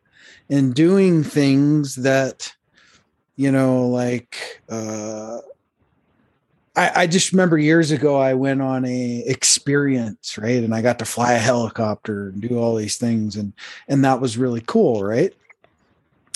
and 0.49 0.73
doing 0.73 1.21
things 1.21 1.95
that 1.95 2.53
you 3.35 3.51
know 3.51 3.87
like 3.87 4.61
uh 4.69 5.39
I, 6.75 7.03
I 7.03 7.07
just 7.07 7.31
remember 7.31 7.57
years 7.57 7.91
ago 7.91 8.17
I 8.17 8.33
went 8.33 8.61
on 8.61 8.83
a 8.85 9.23
experience, 9.27 10.39
right? 10.39 10.63
And 10.63 10.73
I 10.73 10.81
got 10.81 10.97
to 10.99 11.05
fly 11.05 11.33
a 11.33 11.39
helicopter 11.39 12.29
and 12.29 12.41
do 12.41 12.57
all 12.57 12.75
these 12.75 12.97
things 12.97 13.35
and 13.35 13.53
and 13.87 14.03
that 14.05 14.21
was 14.21 14.37
really 14.37 14.63
cool, 14.65 15.03
right? 15.03 15.33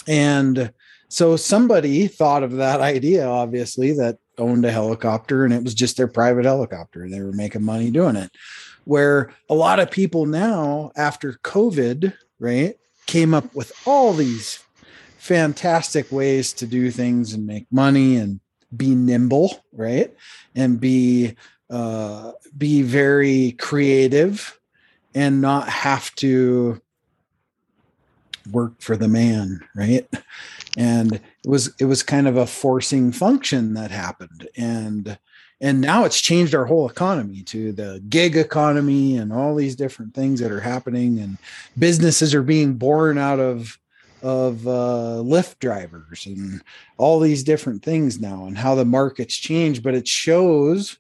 And 0.08 0.72
so 1.10 1.36
somebody 1.36 2.08
thought 2.08 2.44
of 2.44 2.54
that 2.54 2.82
idea, 2.94 3.28
obviously, 3.28 3.92
that 3.94 4.20
owned 4.38 4.66
a 4.66 4.72
helicopter 4.72 5.44
and 5.44 5.54
it 5.54 5.64
was 5.64 5.74
just 5.74 5.98
their 5.98 6.08
private 6.08 6.46
helicopter. 6.46 7.10
They 7.10 7.22
were 7.22 7.34
making 7.34 7.64
money 7.64 7.90
doing 7.90 8.16
it. 8.16 8.32
Where 8.86 9.32
a 9.50 9.56
lot 9.56 9.80
of 9.80 9.92
people 9.92 10.26
now, 10.26 10.92
after 10.96 11.34
COVID, 11.44 12.14
right, 12.40 12.78
came 13.06 13.34
up 13.34 13.54
with 13.54 13.74
all 13.86 14.14
these 14.14 14.64
fantastic 15.28 16.10
ways 16.10 16.54
to 16.54 16.66
do 16.66 16.90
things 16.90 17.34
and 17.34 17.46
make 17.46 17.68
money 17.70 18.16
and 18.16 18.40
be 18.76 18.96
nimble, 18.96 19.64
right? 19.74 20.16
And 20.56 20.80
be 20.80 21.36
uh, 21.70 22.32
be 22.58 22.82
very 22.82 23.52
creative 23.54 24.58
and 25.14 25.42
not 25.42 25.68
have 25.68 26.16
to 26.16 26.82
work 28.52 28.80
for 28.80 28.96
the 28.96 29.10
man, 29.10 29.60
right? 29.76 30.08
And 30.78 31.16
it 31.16 31.22
was 31.46 31.74
it 31.80 31.86
was 31.86 32.04
kind 32.04 32.28
of 32.28 32.38
a 32.38 32.48
forcing 32.48 33.12
function 33.12 33.74
that 33.74 33.92
happened, 33.92 34.48
and 34.56 35.18
and 35.60 35.82
now 35.82 36.06
it's 36.06 36.22
changed 36.22 36.56
our 36.56 36.66
whole 36.66 36.88
economy 36.88 37.42
to 37.44 37.74
the 37.74 38.02
gig 38.08 38.38
economy 38.38 39.18
and 39.18 39.34
all 39.34 39.56
these 39.56 39.76
different 39.76 40.14
things 40.14 40.40
that 40.40 40.52
are 40.52 40.62
happening, 40.62 41.20
and 41.20 41.38
businesses 41.78 42.34
are 42.34 42.44
being 42.44 42.76
born 42.76 43.18
out 43.18 43.40
of 43.40 43.78
of 44.22 44.68
uh, 44.68 45.22
Lyft 45.24 45.60
drivers 45.60 46.26
and 46.26 46.62
all 46.98 47.20
these 47.20 47.44
different 47.44 47.84
things 47.84 48.20
now 48.20 48.46
and 48.46 48.58
how 48.58 48.76
the 48.76 48.86
market's 48.86 49.36
change. 49.36 49.84
but 49.84 49.96
it 49.96 50.08
shows 50.08 50.98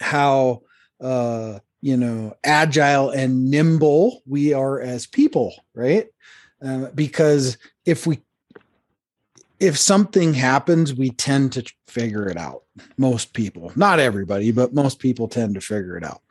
how 0.00 0.62
uh, 1.00 1.58
you 1.80 1.96
know 1.96 2.34
agile 2.44 3.10
and 3.10 3.50
nimble 3.50 4.22
we 4.26 4.52
are 4.52 4.80
as 4.80 5.06
people, 5.06 5.54
right? 5.74 6.08
Uh, 6.62 6.88
because 6.94 7.56
if 7.86 8.06
we 8.06 8.20
if 9.60 9.78
something 9.78 10.32
happens, 10.32 10.94
we 10.94 11.10
tend 11.10 11.52
to 11.52 11.72
figure 11.86 12.28
it 12.28 12.38
out. 12.38 12.62
Most 12.96 13.34
people, 13.34 13.70
not 13.76 14.00
everybody, 14.00 14.52
but 14.52 14.72
most 14.72 14.98
people 14.98 15.28
tend 15.28 15.54
to 15.54 15.60
figure 15.60 15.98
it 15.98 16.04
out. 16.04 16.22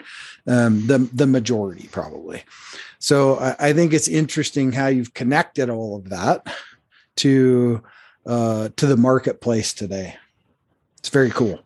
Um, 0.48 0.88
the 0.88 0.98
the 1.14 1.28
majority 1.28 1.88
probably. 1.92 2.44
So 2.98 3.38
I, 3.38 3.56
I, 3.70 3.74
think 3.74 3.94
it's 3.94 4.08
interesting 4.08 4.72
how 4.72 4.88
you've 4.88 5.14
connected 5.14 5.70
all 5.70 5.96
of 5.96 6.10
that 6.10 6.48
to 7.18 7.84
uh, 8.26 8.70
to 8.76 8.88
the 8.88 8.98
marketplace 8.98 9.74
today. 9.74 10.16
It's 10.98 11.10
very 11.10 11.30
cool. 11.30 11.60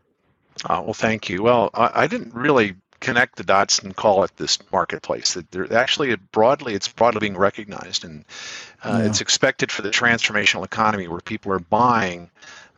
Uh, 0.66 0.82
well, 0.84 0.94
thank 0.94 1.30
you. 1.30 1.42
Well, 1.42 1.70
I, 1.74 2.04
I, 2.04 2.08
didn't 2.08 2.34
really 2.34 2.76
connect 3.04 3.36
the 3.36 3.44
dots 3.44 3.80
and 3.80 3.96
call 3.96 4.24
it 4.24 4.36
this 4.38 4.58
marketplace. 4.72 5.36
That 5.36 5.52
there 5.52 5.72
actually 5.74 6.16
broadly, 6.16 6.74
it's 6.74 6.88
broadly 6.88 7.20
being 7.20 7.38
recognized, 7.38 8.04
and 8.06 8.26
uh, 8.84 9.00
yeah. 9.00 9.06
it's 9.06 9.22
expected 9.22 9.72
for 9.72 9.82
the 9.84 9.90
transformational 9.90 10.66
economy 10.66 11.08
where 11.08 11.22
people 11.22 11.52
are 11.52 11.60
buying 11.60 12.30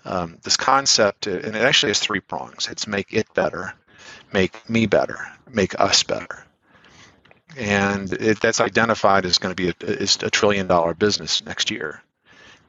um, 0.04 0.38
this 0.44 0.58
concept, 0.58 1.28
uh, 1.28 1.32
and 1.32 1.56
it 1.56 1.62
actually 1.62 1.92
has 1.92 2.00
three 2.00 2.20
prongs. 2.20 2.68
It's 2.70 2.88
make 2.88 3.14
it 3.14 3.34
better, 3.34 3.74
make 4.34 4.70
me 4.70 4.86
better, 4.86 5.20
make 5.50 5.80
us 5.80 6.04
better 6.04 6.46
and 7.58 8.12
it, 8.14 8.40
that's 8.42 8.60
identified 8.60 9.26
as 9.26 9.38
going 9.38 9.56
to 9.56 9.56
be 9.56 9.70
a, 9.70 10.04
a 10.26 10.30
trillion 10.30 10.68
dollar 10.68 10.94
business 10.94 11.44
next 11.46 11.72
year, 11.72 12.02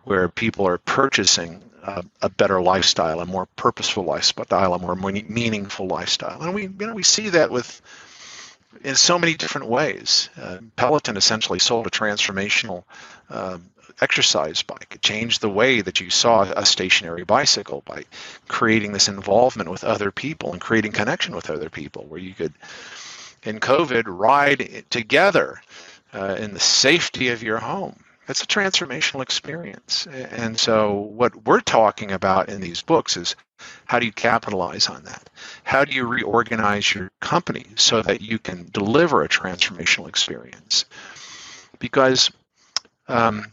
where 0.04 0.28
people 0.28 0.66
are 0.66 0.78
purchasing 0.78 1.62
a, 1.86 2.04
a, 2.22 2.28
better 2.28 2.60
lifestyle, 2.60 3.20
a 3.20 3.26
more 3.26 3.46
purposeful 3.56 4.04
lifestyle, 4.04 4.74
a 4.74 4.78
more 4.78 4.96
meaningful 4.96 5.86
lifestyle, 5.86 6.42
and 6.42 6.54
we 6.54 6.62
you 6.62 6.86
know 6.86 6.94
we 6.94 7.02
see 7.02 7.30
that 7.30 7.50
with 7.50 7.80
in 8.82 8.94
so 8.94 9.18
many 9.18 9.34
different 9.34 9.68
ways. 9.68 10.28
Uh, 10.40 10.58
Peloton 10.76 11.16
essentially 11.16 11.58
sold 11.58 11.86
a 11.86 11.90
transformational. 11.90 12.84
Uh, 13.30 13.58
exercise 14.00 14.62
bike. 14.62 14.88
It 14.94 15.00
changed 15.00 15.40
the 15.40 15.48
way 15.48 15.80
that 15.80 16.00
you 16.00 16.10
saw 16.10 16.42
a 16.42 16.66
stationary 16.66 17.24
bicycle 17.24 17.82
by 17.86 18.04
creating 18.46 18.92
this 18.92 19.08
involvement 19.08 19.70
with 19.70 19.84
other 19.84 20.10
people 20.10 20.52
and 20.52 20.60
creating 20.60 20.92
connection 20.92 21.34
with 21.34 21.48
other 21.48 21.70
people 21.70 22.04
where 22.04 22.20
you 22.20 22.34
could 22.34 22.52
in 23.42 23.58
COVID 23.58 24.04
ride 24.06 24.84
together 24.90 25.62
uh, 26.12 26.36
in 26.38 26.52
the 26.52 26.60
safety 26.60 27.28
of 27.28 27.42
your 27.42 27.58
home. 27.58 27.96
It's 28.28 28.42
a 28.42 28.46
transformational 28.46 29.22
experience. 29.22 30.06
And 30.06 30.58
so, 30.58 30.94
what 30.94 31.44
we're 31.44 31.60
talking 31.60 32.10
about 32.10 32.48
in 32.48 32.60
these 32.60 32.82
books 32.82 33.16
is 33.16 33.36
how 33.84 33.98
do 33.98 34.06
you 34.06 34.12
capitalize 34.12 34.88
on 34.88 35.04
that? 35.04 35.30
How 35.64 35.84
do 35.84 35.94
you 35.94 36.06
reorganize 36.06 36.92
your 36.92 37.10
company 37.20 37.66
so 37.76 38.02
that 38.02 38.20
you 38.20 38.38
can 38.38 38.68
deliver 38.72 39.22
a 39.22 39.28
transformational 39.28 40.08
experience? 40.08 40.86
Because 41.78 42.30
um, 43.08 43.46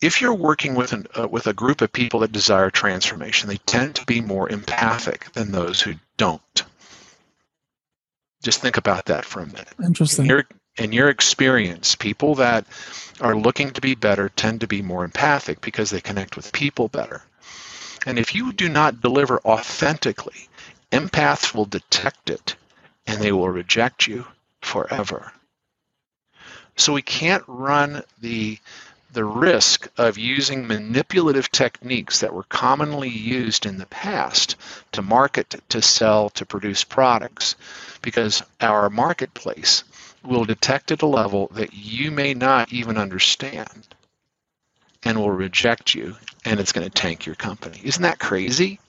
if 0.00 0.20
you're 0.20 0.34
working 0.34 0.74
with, 0.74 0.92
an, 0.92 1.06
uh, 1.18 1.28
with 1.28 1.46
a 1.46 1.52
group 1.52 1.80
of 1.80 1.92
people 1.92 2.20
that 2.20 2.32
desire 2.32 2.70
transformation, 2.70 3.48
they 3.48 3.58
tend 3.58 3.96
to 3.96 4.06
be 4.06 4.20
more 4.20 4.48
empathic 4.48 5.32
than 5.32 5.52
those 5.52 5.80
who 5.80 5.94
don't. 6.16 6.64
Just 8.42 8.60
think 8.60 8.76
about 8.76 9.06
that 9.06 9.24
for 9.24 9.40
a 9.40 9.46
minute. 9.46 9.72
Interesting. 9.82 10.26
In 10.26 10.28
your, 10.28 10.44
in 10.76 10.92
your 10.92 11.08
experience, 11.08 11.94
people 11.94 12.34
that 12.36 12.66
are 13.20 13.36
looking 13.36 13.70
to 13.72 13.80
be 13.80 13.94
better 13.94 14.28
tend 14.28 14.60
to 14.60 14.66
be 14.66 14.82
more 14.82 15.04
empathic 15.04 15.60
because 15.60 15.90
they 15.90 16.00
connect 16.00 16.36
with 16.36 16.52
people 16.52 16.88
better. 16.88 17.22
And 18.06 18.18
if 18.18 18.34
you 18.34 18.52
do 18.52 18.68
not 18.68 19.00
deliver 19.00 19.40
authentically, 19.44 20.48
empaths 20.90 21.54
will 21.54 21.64
detect 21.64 22.28
it 22.28 22.56
and 23.06 23.20
they 23.20 23.32
will 23.32 23.48
reject 23.48 24.06
you 24.06 24.26
forever. 24.60 25.32
So 26.76 26.92
we 26.92 27.02
can't 27.02 27.44
run 27.46 28.02
the 28.20 28.58
the 29.12 29.24
risk 29.24 29.88
of 29.96 30.18
using 30.18 30.66
manipulative 30.66 31.48
techniques 31.52 32.18
that 32.18 32.34
were 32.34 32.42
commonly 32.42 33.08
used 33.08 33.64
in 33.64 33.78
the 33.78 33.86
past 33.86 34.56
to 34.90 35.00
market, 35.02 35.54
to 35.68 35.80
sell, 35.80 36.30
to 36.30 36.44
produce 36.44 36.82
products 36.82 37.54
because 38.02 38.42
our 38.60 38.90
marketplace 38.90 39.84
will 40.26 40.44
detect 40.44 40.90
at 40.90 41.02
a 41.02 41.06
level 41.06 41.48
that 41.54 41.74
you 41.74 42.10
may 42.10 42.34
not 42.34 42.72
even 42.72 42.96
understand 42.96 43.88
and 45.02 45.18
will 45.18 45.30
reject 45.30 45.94
you 45.94 46.16
and 46.44 46.60
it's 46.60 46.72
going 46.72 46.84
to 46.84 46.90
tank 46.90 47.26
your 47.26 47.34
company. 47.34 47.80
Isn't 47.84 48.02
that 48.02 48.18
crazy? 48.18 48.80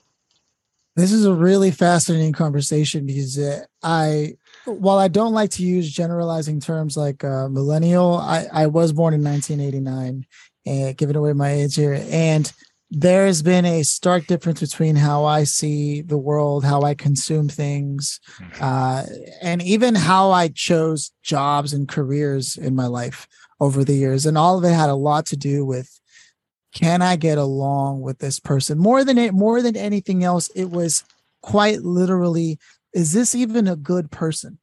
This 0.94 1.12
is 1.12 1.26
a 1.26 1.34
really 1.34 1.70
fascinating 1.70 2.32
conversation 2.32 3.06
because 3.06 3.38
uh, 3.38 3.64
I, 3.82 4.36
while 4.64 4.98
I 4.98 5.08
don't 5.08 5.34
like 5.34 5.50
to 5.52 5.62
use 5.62 5.92
generalizing 5.92 6.58
terms 6.58 6.96
like 6.96 7.22
uh, 7.22 7.48
millennial, 7.50 8.16
I, 8.16 8.46
I 8.50 8.66
was 8.66 8.92
born 8.92 9.12
in 9.12 9.22
1989 9.22 10.24
and 10.64 10.96
giving 10.96 11.16
away 11.16 11.34
my 11.34 11.50
age 11.50 11.74
here. 11.74 12.02
And 12.08 12.50
there's 12.90 13.42
been 13.42 13.64
a 13.64 13.82
stark 13.82 14.26
difference 14.26 14.60
between 14.60 14.96
how 14.96 15.24
I 15.24 15.44
see 15.44 16.02
the 16.02 16.18
world, 16.18 16.64
how 16.64 16.82
I 16.82 16.94
consume 16.94 17.48
things, 17.48 18.20
mm-hmm. 18.38 18.62
uh, 18.62 19.02
and 19.42 19.60
even 19.62 19.94
how 19.94 20.30
I 20.30 20.48
chose 20.48 21.12
jobs 21.22 21.72
and 21.72 21.88
careers 21.88 22.56
in 22.56 22.76
my 22.76 22.86
life 22.86 23.26
over 23.60 23.84
the 23.84 23.94
years. 23.94 24.24
And 24.26 24.38
all 24.38 24.58
of 24.58 24.64
it 24.64 24.72
had 24.72 24.90
a 24.90 24.94
lot 24.94 25.26
to 25.26 25.36
do 25.36 25.64
with 25.64 26.00
can 26.72 27.00
I 27.00 27.16
get 27.16 27.38
along 27.38 28.02
with 28.02 28.18
this 28.18 28.38
person? 28.38 28.78
More 28.78 29.02
than 29.02 29.16
it, 29.16 29.32
more 29.32 29.62
than 29.62 29.76
anything 29.76 30.22
else, 30.22 30.48
it 30.54 30.70
was 30.70 31.04
quite 31.40 31.80
literally, 31.80 32.58
is 32.92 33.14
this 33.14 33.34
even 33.34 33.66
a 33.66 33.76
good 33.76 34.10
person? 34.10 34.58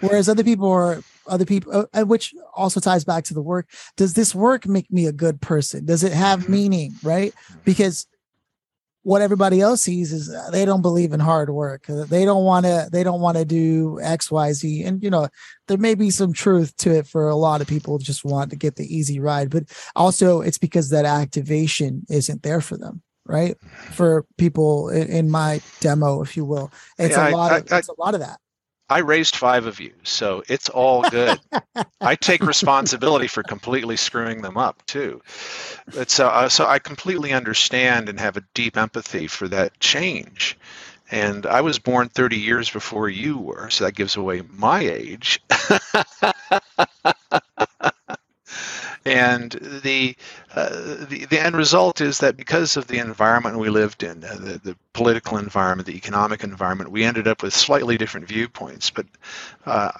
Whereas 0.00 0.28
other 0.28 0.44
people 0.44 0.70
are 0.70 1.00
other 1.26 1.44
people, 1.44 1.86
uh, 1.92 2.04
which 2.04 2.34
also 2.54 2.80
ties 2.80 3.04
back 3.04 3.24
to 3.24 3.34
the 3.34 3.42
work. 3.42 3.68
Does 3.96 4.14
this 4.14 4.34
work 4.34 4.66
make 4.66 4.90
me 4.90 5.06
a 5.06 5.12
good 5.12 5.40
person? 5.40 5.84
Does 5.84 6.02
it 6.04 6.12
have 6.12 6.40
Mm-hmm. 6.40 6.52
meaning? 6.52 6.94
Right? 7.02 7.34
Because 7.64 8.06
what 9.02 9.22
everybody 9.22 9.60
else 9.60 9.82
sees 9.82 10.12
is 10.12 10.28
uh, 10.32 10.50
they 10.50 10.64
don't 10.64 10.82
believe 10.82 11.12
in 11.12 11.20
hard 11.20 11.50
work. 11.50 11.88
Uh, 11.88 12.04
They 12.04 12.24
don't 12.24 12.44
want 12.44 12.66
to. 12.66 12.88
They 12.92 13.02
don't 13.04 13.20
want 13.20 13.38
to 13.38 13.44
do 13.44 13.98
X, 14.02 14.30
Y, 14.30 14.52
Z. 14.52 14.82
And 14.84 15.02
you 15.02 15.08
know, 15.10 15.28
there 15.66 15.78
may 15.78 15.94
be 15.94 16.10
some 16.10 16.32
truth 16.32 16.76
to 16.78 16.90
it 16.96 17.06
for 17.06 17.28
a 17.28 17.36
lot 17.36 17.60
of 17.60 17.66
people. 17.66 17.98
Just 17.98 18.24
want 18.24 18.50
to 18.50 18.56
get 18.56 18.76
the 18.76 18.84
easy 18.94 19.18
ride, 19.20 19.50
but 19.50 19.64
also 19.96 20.40
it's 20.42 20.58
because 20.58 20.90
that 20.90 21.04
activation 21.06 22.04
isn't 22.10 22.42
there 22.42 22.60
for 22.60 22.76
them. 22.76 23.02
Right? 23.24 23.56
For 23.92 24.24
people 24.38 24.88
in, 24.88 25.06
in 25.08 25.30
my 25.30 25.60
demo, 25.80 26.22
if 26.22 26.36
you 26.36 26.44
will, 26.46 26.70
it's 26.98 27.14
Yeah, 27.16 27.26
a 27.26 27.28
I- 27.28 27.32
lot 27.32 27.52
of 27.60 27.72
I- 27.72 27.78
it's 27.78 27.88
a 27.88 28.00
lot 28.00 28.14
of 28.14 28.20
that. 28.20 28.38
I 28.90 28.98
raised 28.98 29.36
five 29.36 29.66
of 29.66 29.80
you, 29.80 29.92
so 30.02 30.42
it's 30.48 30.68
all 30.68 31.04
good. 31.04 31.40
I 32.02 32.16
take 32.16 32.42
responsibility 32.46 33.26
for 33.26 33.42
completely 33.42 33.96
screwing 33.96 34.42
them 34.42 34.56
up 34.56 34.84
too. 34.86 35.22
But 35.94 36.10
so, 36.10 36.28
uh, 36.28 36.48
so 36.48 36.66
I 36.66 36.78
completely 36.78 37.32
understand 37.32 38.08
and 38.08 38.18
have 38.20 38.36
a 38.36 38.44
deep 38.54 38.76
empathy 38.76 39.26
for 39.26 39.48
that 39.48 39.78
change. 39.80 40.56
And 41.10 41.46
I 41.46 41.62
was 41.62 41.78
born 41.78 42.08
30 42.08 42.38
years 42.38 42.70
before 42.70 43.08
you 43.08 43.38
were, 43.38 43.70
so 43.70 43.84
that 43.84 43.94
gives 43.94 44.16
away 44.16 44.42
my 44.50 44.80
age. 44.80 45.40
and 49.08 49.52
the, 49.52 50.16
uh, 50.54 50.68
the 51.08 51.26
the 51.26 51.40
end 51.40 51.56
result 51.56 52.00
is 52.00 52.18
that 52.18 52.36
because 52.36 52.76
of 52.76 52.86
the 52.86 52.98
environment 52.98 53.58
we 53.58 53.70
lived 53.70 54.02
in, 54.02 54.22
uh, 54.24 54.34
the, 54.34 54.60
the 54.62 54.76
political 54.92 55.38
environment, 55.38 55.86
the 55.86 55.96
economic 55.96 56.44
environment, 56.44 56.90
we 56.90 57.04
ended 57.04 57.26
up 57.26 57.42
with 57.42 57.54
slightly 57.54 57.98
different 57.98 58.28
viewpoints. 58.28 58.90
But 58.90 59.06
uh, 59.66 59.92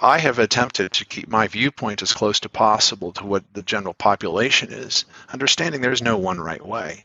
I 0.00 0.18
have 0.18 0.38
attempted 0.38 0.92
to 0.92 1.04
keep 1.04 1.28
my 1.28 1.48
viewpoint 1.48 2.02
as 2.02 2.12
close 2.12 2.40
to 2.40 2.48
possible 2.48 3.12
to 3.12 3.24
what 3.24 3.44
the 3.54 3.62
general 3.62 3.94
population 3.94 4.72
is, 4.72 5.06
understanding 5.32 5.80
there's 5.80 6.02
no 6.02 6.18
one 6.18 6.40
right 6.40 6.64
way. 6.64 7.04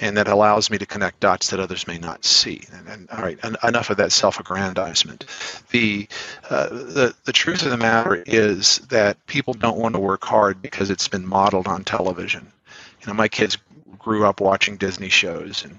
And 0.00 0.16
that 0.16 0.28
allows 0.28 0.70
me 0.70 0.78
to 0.78 0.86
connect 0.86 1.20
dots 1.20 1.50
that 1.50 1.60
others 1.60 1.86
may 1.86 1.98
not 1.98 2.24
see. 2.24 2.62
And, 2.72 2.88
and 2.88 3.10
all 3.10 3.22
right, 3.22 3.38
en- 3.44 3.56
enough 3.62 3.90
of 3.90 3.98
that 3.98 4.12
self-aggrandizement. 4.12 5.26
The, 5.70 6.08
uh, 6.50 6.68
the 6.68 7.14
the 7.24 7.32
truth 7.32 7.62
of 7.64 7.70
the 7.70 7.76
matter 7.76 8.22
is 8.26 8.78
that 8.88 9.24
people 9.26 9.54
don't 9.54 9.78
want 9.78 9.94
to 9.94 10.00
work 10.00 10.24
hard 10.24 10.62
because 10.62 10.90
it's 10.90 11.08
been 11.08 11.26
modeled 11.26 11.68
on 11.68 11.84
television. 11.84 12.50
You 13.00 13.08
know, 13.08 13.14
my 13.14 13.28
kids 13.28 13.58
grew 13.98 14.26
up 14.26 14.40
watching 14.40 14.76
Disney 14.76 15.08
shows, 15.08 15.64
and 15.64 15.78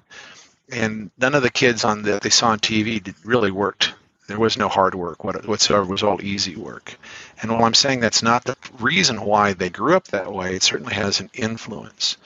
and 0.72 1.12
none 1.18 1.36
of 1.36 1.44
the 1.44 1.50
kids 1.50 1.84
on 1.84 2.04
that 2.04 2.22
they 2.22 2.30
saw 2.30 2.50
on 2.50 2.60
TV 2.60 3.04
did, 3.04 3.16
really 3.26 3.52
worked. 3.52 3.94
There 4.28 4.40
was 4.40 4.58
no 4.58 4.70
hard 4.70 4.96
work 4.96 5.24
whatsoever. 5.24 5.84
It 5.84 5.90
was 5.90 6.04
all 6.04 6.22
easy 6.24 6.56
work. 6.56 6.98
And 7.42 7.52
while 7.52 7.66
I'm 7.66 7.74
saying 7.74 8.00
that's 8.00 8.24
not 8.24 8.46
the 8.46 8.56
reason 8.80 9.22
why 9.22 9.54
they 9.54 9.70
grew 9.70 9.96
up 9.98 10.08
that 10.08 10.32
way, 10.32 10.56
it 10.56 10.64
certainly 10.64 10.94
has 10.94 11.20
an 11.20 11.30
influence. 11.34 12.18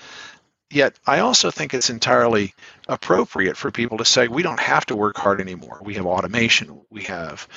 Yet 0.70 1.00
I 1.08 1.20
also 1.20 1.50
think 1.50 1.74
it's 1.74 1.90
entirely 1.90 2.54
appropriate 2.88 3.56
for 3.56 3.72
people 3.72 3.98
to 4.00 4.06
say 4.06 4.28
we 4.28 4.44
don't 4.44 4.60
have 4.60 4.86
to 4.88 4.96
work 4.96 5.18
hard 5.18 5.40
anymore. 5.40 5.80
We 5.82 5.94
have 5.94 6.06
automation. 6.06 6.82
We 6.90 7.04
have 7.04 7.48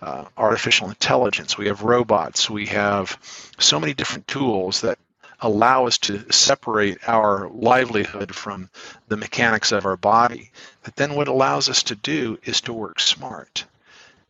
uh, 0.00 0.24
artificial 0.36 0.88
intelligence. 0.88 1.58
We 1.58 1.66
have 1.66 1.82
robots. 1.82 2.48
We 2.48 2.66
have 2.66 3.18
so 3.58 3.78
many 3.78 3.92
different 3.92 4.26
tools 4.26 4.80
that 4.80 4.98
allow 5.40 5.86
us 5.86 5.98
to 5.98 6.32
separate 6.32 7.06
our 7.06 7.50
livelihood 7.50 8.34
from 8.34 8.70
the 9.08 9.18
mechanics 9.18 9.70
of 9.70 9.84
our 9.84 9.96
body. 9.96 10.50
But 10.82 10.96
then 10.96 11.14
what 11.14 11.28
allows 11.28 11.68
us 11.68 11.82
to 11.84 11.94
do 11.94 12.38
is 12.44 12.62
to 12.62 12.72
work 12.72 13.00
smart. 13.00 13.66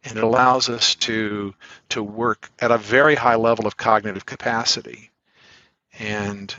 And 0.04 0.18
it 0.18 0.24
allows 0.24 0.68
us 0.68 0.94
to 0.96 1.54
to 1.90 2.02
work 2.02 2.50
at 2.58 2.70
a 2.70 2.78
very 2.78 3.14
high 3.14 3.36
level 3.36 3.66
of 3.66 3.76
cognitive 3.76 4.26
capacity. 4.26 5.10
And 5.98 6.54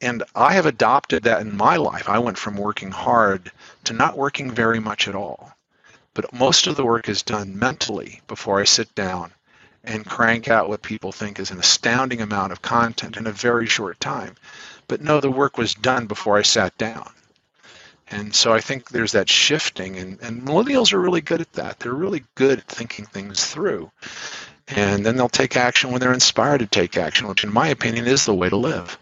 and 0.00 0.22
I 0.34 0.52
have 0.52 0.66
adopted 0.66 1.24
that 1.24 1.40
in 1.40 1.56
my 1.56 1.76
life. 1.76 2.08
I 2.08 2.18
went 2.18 2.38
from 2.38 2.56
working 2.56 2.90
hard 2.90 3.50
to 3.84 3.92
not 3.92 4.16
working 4.16 4.50
very 4.50 4.78
much 4.78 5.08
at 5.08 5.14
all. 5.14 5.52
But 6.14 6.32
most 6.32 6.66
of 6.66 6.76
the 6.76 6.84
work 6.84 7.08
is 7.08 7.22
done 7.22 7.58
mentally 7.58 8.22
before 8.28 8.60
I 8.60 8.64
sit 8.64 8.94
down 8.94 9.32
and 9.84 10.06
crank 10.06 10.48
out 10.48 10.68
what 10.68 10.82
people 10.82 11.12
think 11.12 11.38
is 11.38 11.50
an 11.50 11.58
astounding 11.58 12.20
amount 12.20 12.52
of 12.52 12.62
content 12.62 13.16
in 13.16 13.26
a 13.26 13.32
very 13.32 13.66
short 13.66 13.98
time. 14.00 14.36
But 14.86 15.00
no, 15.00 15.20
the 15.20 15.30
work 15.30 15.58
was 15.58 15.74
done 15.74 16.06
before 16.06 16.38
I 16.38 16.42
sat 16.42 16.76
down. 16.78 17.10
And 18.10 18.34
so 18.34 18.52
I 18.52 18.60
think 18.60 18.88
there's 18.88 19.12
that 19.12 19.28
shifting, 19.28 19.96
and, 19.98 20.18
and 20.22 20.42
millennials 20.42 20.92
are 20.92 21.00
really 21.00 21.20
good 21.20 21.40
at 21.40 21.52
that. 21.54 21.78
They're 21.78 21.92
really 21.92 22.24
good 22.36 22.60
at 22.60 22.66
thinking 22.66 23.04
things 23.04 23.44
through. 23.44 23.90
And 24.66 25.04
then 25.04 25.16
they'll 25.16 25.28
take 25.28 25.56
action 25.56 25.90
when 25.90 26.00
they're 26.00 26.12
inspired 26.12 26.58
to 26.60 26.66
take 26.66 26.96
action, 26.96 27.28
which, 27.28 27.44
in 27.44 27.52
my 27.52 27.68
opinion, 27.68 28.06
is 28.06 28.24
the 28.24 28.34
way 28.34 28.48
to 28.48 28.56
live. 28.56 28.98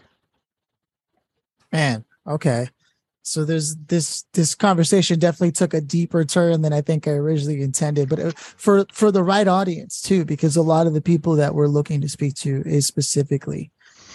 Man, 1.71 2.05
okay. 2.25 2.69
So 3.23 3.43
there's 3.43 3.75
this 3.75 4.23
this 4.33 4.55
conversation 4.55 5.19
definitely 5.19 5.51
took 5.51 5.73
a 5.73 5.81
deeper 5.81 6.23
turn 6.23 6.61
than 6.61 6.71
I 6.71 6.79
think 6.79 7.07
I 7.07 7.11
originally 7.11 7.61
intended, 7.61 8.07
but 8.07 8.19
uh, 8.19 8.31
for 8.31 8.85
for 8.93 9.11
the 9.11 9.21
right 9.23 9.47
audience 9.49 10.01
too, 10.01 10.23
because 10.23 10.55
a 10.55 10.61
lot 10.61 10.87
of 10.87 10.93
the 10.93 11.01
people 11.01 11.35
that 11.35 11.53
we're 11.53 11.67
looking 11.67 11.99
to 12.01 12.07
speak 12.07 12.35
to 12.35 12.63
is 12.65 12.87
specifically 12.87 13.69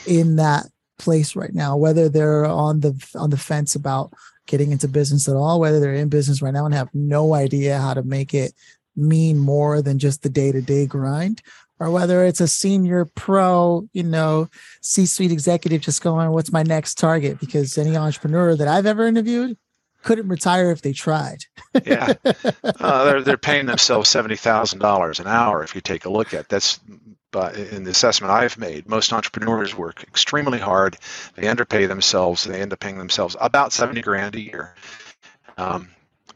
in 0.07 0.37
that 0.37 0.67
place 0.99 1.37
right 1.37 1.53
now, 1.53 1.77
whether 1.77 2.09
they're 2.09 2.47
on 2.47 2.81
the 2.81 2.95
on 3.15 3.29
the 3.29 3.37
fence 3.37 3.75
about 3.75 4.15
getting 4.47 4.73
into 4.73 4.89
business 4.89 5.29
at 5.29 5.37
all, 5.37 5.61
whether 5.61 5.79
they're 5.79 5.93
in 5.93 6.09
business 6.09 6.41
right 6.41 6.55
now 6.55 6.65
and 6.65 6.75
have 6.75 6.89
no 6.95 7.35
idea 7.35 7.79
how 7.79 7.93
to 7.93 8.03
make 8.03 8.33
it 8.33 8.55
mean 8.97 9.39
more 9.39 9.83
than 9.83 9.99
just 9.99 10.23
the 10.23 10.29
day 10.31 10.53
to 10.53 10.63
day 10.63 10.87
grind, 10.87 11.43
or 11.83 11.91
whether 11.91 12.25
it's 12.25 12.41
a 12.41 12.47
senior 12.47 13.05
pro, 13.05 13.89
you 13.93 14.05
know, 14.05 14.49
C 14.83 15.05
suite 15.05 15.33
executive 15.33 15.81
just 15.81 16.01
going, 16.01 16.31
What's 16.31 16.53
my 16.53 16.63
next 16.63 16.97
target? 16.97 17.41
Because 17.41 17.77
any 17.77 17.97
entrepreneur 17.97 18.55
that 18.55 18.69
I've 18.69 18.87
ever 18.87 19.05
interviewed 19.05 19.57
couldn't 20.03 20.29
retire 20.29 20.71
if 20.71 20.83
they 20.83 20.93
tried. 20.93 21.45
Yeah, 21.85 22.13
uh, 22.65 23.05
they're 23.05 23.23
they're 23.23 23.37
paying 23.37 23.67
themselves 23.67 24.09
seventy 24.09 24.37
thousand 24.37 24.79
dollars 24.79 25.19
an 25.19 25.27
hour. 25.27 25.65
If 25.65 25.75
you 25.75 25.81
take 25.81 26.05
a 26.05 26.11
look 26.11 26.35
at 26.35 26.49
that's, 26.49 26.79
but 27.33 27.57
in 27.57 27.83
the 27.83 27.91
assessment 27.91 28.33
I've 28.33 28.59
made, 28.59 28.89
most 28.89 29.13
entrepreneurs 29.13 29.77
work 29.77 30.05
extremely 30.05 30.61
hard. 30.61 30.97
They 31.35 31.49
underpay 31.49 31.87
themselves. 31.87 32.45
They 32.45 32.61
end 32.61 32.73
up 32.73 32.79
paying 32.79 32.99
themselves 32.99 33.37
about 33.41 33.73
seventy 33.73 34.03
grand 34.03 34.37
a 34.37 34.41
year. 34.41 34.75
Um, 35.59 35.89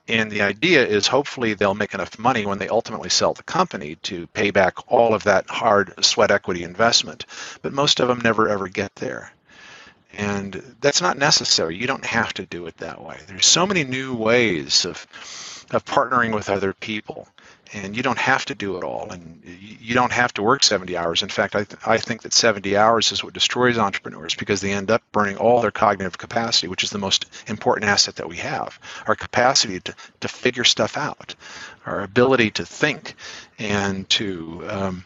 and 0.08 0.30
the 0.30 0.42
idea 0.42 0.86
is 0.86 1.06
hopefully 1.06 1.54
they'll 1.54 1.74
make 1.74 1.94
enough 1.94 2.18
money 2.18 2.46
when 2.46 2.58
they 2.58 2.68
ultimately 2.68 3.08
sell 3.08 3.34
the 3.34 3.42
company 3.42 3.96
to 4.02 4.26
pay 4.28 4.50
back 4.50 4.90
all 4.90 5.14
of 5.14 5.24
that 5.24 5.48
hard 5.48 5.92
sweat 6.04 6.30
equity 6.30 6.62
investment. 6.62 7.26
But 7.62 7.72
most 7.72 8.00
of 8.00 8.08
them 8.08 8.20
never 8.20 8.48
ever 8.48 8.68
get 8.68 8.94
there. 8.96 9.32
And 10.12 10.76
that's 10.80 11.02
not 11.02 11.18
necessary. 11.18 11.76
You 11.76 11.86
don't 11.86 12.04
have 12.04 12.32
to 12.34 12.46
do 12.46 12.66
it 12.66 12.76
that 12.78 13.02
way. 13.02 13.18
There's 13.26 13.46
so 13.46 13.66
many 13.66 13.84
new 13.84 14.14
ways 14.14 14.84
of 14.84 15.06
of 15.72 15.84
partnering 15.84 16.32
with 16.32 16.48
other 16.48 16.72
people, 16.72 17.28
and 17.72 17.96
you 17.96 18.02
don't 18.02 18.18
have 18.18 18.44
to 18.46 18.54
do 18.54 18.76
it 18.76 18.84
all. 18.84 19.10
And 19.10 19.42
you 19.44 19.94
don't 19.94 20.12
have 20.12 20.32
to 20.34 20.42
work 20.42 20.62
70 20.62 20.96
hours. 20.96 21.22
In 21.22 21.28
fact, 21.28 21.56
I, 21.56 21.64
th- 21.64 21.80
I 21.86 21.98
think 21.98 22.22
that 22.22 22.32
70 22.32 22.76
hours 22.76 23.12
is 23.12 23.22
what 23.22 23.34
destroys 23.34 23.78
entrepreneurs 23.78 24.34
because 24.34 24.60
they 24.60 24.72
end 24.72 24.90
up 24.90 25.02
burning 25.12 25.36
all 25.36 25.60
their 25.60 25.70
cognitive 25.70 26.18
capacity, 26.18 26.68
which 26.68 26.84
is 26.84 26.90
the 26.90 26.98
most 26.98 27.26
important 27.48 27.88
asset 27.88 28.16
that 28.16 28.28
we 28.28 28.36
have 28.36 28.78
our 29.06 29.16
capacity 29.16 29.80
to, 29.80 29.94
to 30.20 30.28
figure 30.28 30.64
stuff 30.64 30.96
out, 30.96 31.34
our 31.84 32.02
ability 32.02 32.50
to 32.52 32.66
think 32.66 33.14
and 33.58 34.08
to, 34.10 34.64
um, 34.68 35.04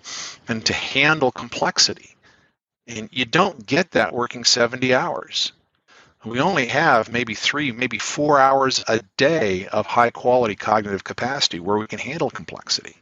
and 0.49 0.65
to 0.67 0.73
handle 0.73 1.31
complexity. 1.31 2.17
And 2.87 3.09
you 3.13 3.25
don't 3.25 3.65
get 3.67 3.93
that 3.93 4.13
working 4.13 4.45
70 4.45 4.95
hours. 4.95 5.53
We 6.25 6.39
only 6.41 6.67
have 6.67 7.11
maybe 7.11 7.35
three, 7.35 7.73
maybe 7.73 7.99
four 7.99 8.39
hours 8.39 8.85
a 8.87 9.01
day 9.17 9.67
of 9.69 9.87
high 9.87 10.11
quality 10.11 10.55
cognitive 10.55 11.03
capacity 11.03 11.61
where 11.61 11.79
we 11.79 11.87
can 11.87 11.99
handle 11.99 12.29
complexity. 12.29 12.95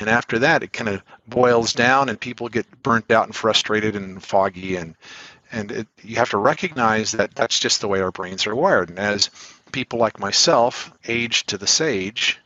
And 0.00 0.10
after 0.10 0.40
that, 0.40 0.64
it 0.64 0.72
kind 0.72 0.88
of 0.88 1.02
boils 1.28 1.72
down 1.72 2.08
and 2.08 2.18
people 2.18 2.48
get 2.48 2.82
burnt 2.82 3.12
out 3.12 3.26
and 3.26 3.34
frustrated 3.34 3.94
and 3.94 4.20
foggy. 4.20 4.74
And, 4.74 4.96
and 5.52 5.70
it, 5.70 5.86
you 6.02 6.16
have 6.16 6.30
to 6.30 6.38
recognize 6.38 7.12
that 7.12 7.36
that's 7.36 7.60
just 7.60 7.80
the 7.80 7.88
way 7.88 8.00
our 8.00 8.10
brains 8.10 8.48
are 8.48 8.54
wired. 8.56 8.90
And 8.90 8.98
as 8.98 9.30
people 9.70 10.00
like 10.00 10.18
myself 10.18 10.92
age 11.06 11.46
to 11.46 11.58
the 11.58 11.68
sage, 11.68 12.40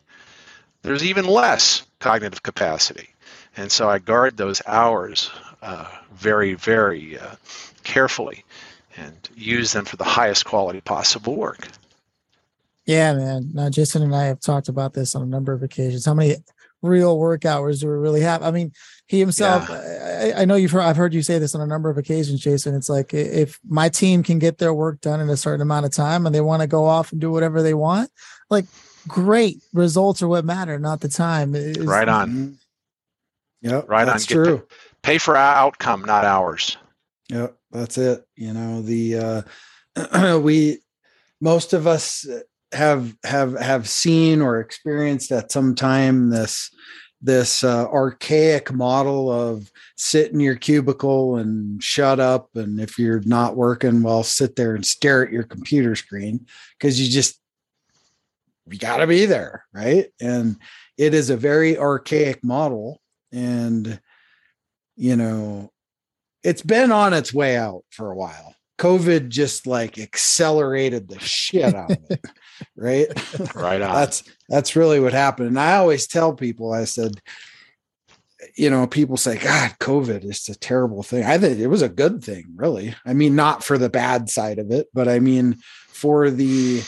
there's 0.83 1.05
even 1.05 1.25
less 1.25 1.83
cognitive 1.99 2.43
capacity. 2.43 3.09
And 3.57 3.73
so 3.73 3.89
I 3.89 3.99
guard 3.99 4.37
those 4.37 4.61
hours 4.67 5.31
uh, 5.63 5.91
very, 6.13 6.53
very 6.55 7.19
uh, 7.19 7.37
carefully 7.85 8.45
and 9.01 9.29
use 9.35 9.73
them 9.73 9.85
for 9.85 9.97
the 9.97 10.05
highest 10.05 10.45
quality 10.45 10.81
possible 10.81 11.35
work. 11.37 11.69
Yeah, 12.87 13.15
man. 13.15 13.51
Now, 13.53 13.71
Jason 13.71 14.03
and 14.03 14.15
I 14.15 14.25
have 14.25 14.41
talked 14.41 14.69
about 14.69 14.95
this 14.95 15.15
on 15.15 15.23
a 15.23 15.27
number 15.27 15.53
of 15.53 15.63
occasions. 15.63 16.07
How 16.07 16.15
many 16.15 16.37
real 16.83 17.19
work 17.19 17.45
hours 17.45 17.81
do 17.81 17.87
we 17.89 17.95
really 17.95 18.23
have? 18.23 18.43
I 18.43 18.51
mean, 18.51 18.73
he 19.07 19.21
himself. 19.21 19.71
I, 19.71 20.33
I 20.39 20.45
know 20.45 20.55
you've 20.57 20.71
heard. 20.71 20.83
I've 20.83 20.97
heard 20.97 21.15
you 21.15 21.23
say 21.23 21.39
this 21.39 21.55
on 21.55 21.61
a 21.61 21.67
number 21.67 21.91
of 21.91 21.99
occasions, 21.99 22.41
Jason. 22.41 22.75
It's 22.75 22.89
like 22.89 23.13
if 23.15 23.59
my 23.69 23.89
team 23.89 24.23
can 24.23 24.39
get 24.39 24.59
their 24.59 24.75
work 24.75 25.01
done 25.01 25.21
in 25.21 25.29
a 25.29 25.37
certain 25.37 25.61
amount 25.63 25.87
of 25.87 25.93
time, 25.93 26.27
and 26.27 26.35
they 26.35 26.41
want 26.41 26.63
to 26.63 26.67
go 26.69 26.85
off 26.87 27.13
and 27.13 27.21
do 27.21 27.31
whatever 27.31 27.63
they 27.63 27.75
want, 27.75 28.11
like 28.49 28.65
great 29.09 29.63
results 29.73 30.23
are 30.23 30.29
what 30.29 30.45
matter, 30.45 30.79
not 30.79 31.01
the 31.01 31.09
time. 31.09 31.55
It's- 31.55 31.85
Right 31.85 32.09
on. 32.09 32.31
Mm-hmm. 32.31 32.53
Yeah, 33.63 33.83
Right 33.87 34.05
that's 34.07 34.25
on. 34.25 34.29
Get 34.37 34.45
true. 34.45 34.67
Pay 35.03 35.19
for 35.19 35.37
our 35.37 35.55
outcome, 35.55 36.03
not 36.05 36.25
ours. 36.25 36.77
Yep, 37.31 37.57
that's 37.71 37.97
it. 37.97 38.25
You 38.37 38.53
know, 38.53 38.83
the 38.83 39.47
uh 39.97 40.39
we 40.43 40.79
most 41.41 41.73
of 41.73 41.87
us 41.87 42.27
have 42.73 43.17
have 43.25 43.59
have 43.59 43.89
seen 43.89 44.41
or 44.43 44.61
experienced 44.61 45.31
at 45.33 45.53
some 45.53 45.75
time 45.75 46.31
this 46.31 46.71
this 47.23 47.63
uh, 47.63 47.87
archaic 47.89 48.73
model 48.73 49.31
of 49.31 49.71
sit 49.97 50.33
in 50.33 50.41
your 50.41 50.57
cubicle 50.57 51.37
and 51.37 51.83
shut 51.83 52.19
up 52.19 52.49
and 52.55 52.81
if 52.81 52.99
you're 52.99 53.21
not 53.27 53.57
working 53.57 54.03
well 54.03 54.23
sit 54.23 54.57
there 54.57 54.75
and 54.75 54.87
stare 54.87 55.27
at 55.27 55.33
your 55.33 55.43
computer 55.43 55.95
screen 55.95 56.47
because 56.79 56.99
you 56.99 57.11
just 57.11 57.39
you 58.71 58.79
got 58.79 58.99
to 58.99 59.07
be 59.07 59.27
there 59.27 59.67
right 59.75 60.07
and 60.21 60.57
it 60.97 61.13
is 61.13 61.29
a 61.29 61.37
very 61.37 61.77
archaic 61.77 62.43
model 62.43 63.01
and 63.33 64.01
you 64.97 65.17
know 65.17 65.71
it's 66.43 66.63
been 66.63 66.93
on 66.93 67.13
its 67.13 67.33
way 67.33 67.57
out 67.57 67.85
for 67.91 68.11
a 68.11 68.17
while. 68.17 68.55
COVID 68.79 69.29
just 69.29 69.67
like 69.67 69.99
accelerated 69.99 71.09
the 71.09 71.19
shit 71.21 71.75
out 71.75 71.91
of 71.91 71.99
it. 72.09 72.25
right. 72.77 73.55
Right 73.55 73.83
on. 73.83 73.95
that's 73.95 74.23
that's 74.49 74.75
really 74.75 75.01
what 75.01 75.13
happened. 75.13 75.49
And 75.49 75.61
I 75.61 75.77
always 75.77 76.07
tell 76.07 76.33
people, 76.33 76.73
I 76.73 76.85
said, 76.85 77.21
you 78.57 78.71
know, 78.71 78.87
people 78.87 79.19
say, 79.19 79.37
God, 79.37 79.73
COVID 79.81 80.25
is 80.25 80.49
a 80.49 80.55
terrible 80.55 81.03
thing. 81.03 81.25
I 81.25 81.37
think 81.37 81.59
it 81.59 81.67
was 81.67 81.83
a 81.83 81.91
good 81.91 82.25
thing, 82.25 82.47
really. 82.57 82.95
I 83.05 83.13
mean, 83.13 83.37
not 83.37 83.63
for 83.63 83.77
the 83.77 83.91
bad 83.91 84.31
side 84.31 84.59
of 84.59 84.71
it, 84.71 84.89
but 84.95 85.09
I 85.09 85.19
mean 85.19 85.57
for 85.89 86.31
the 86.31 86.83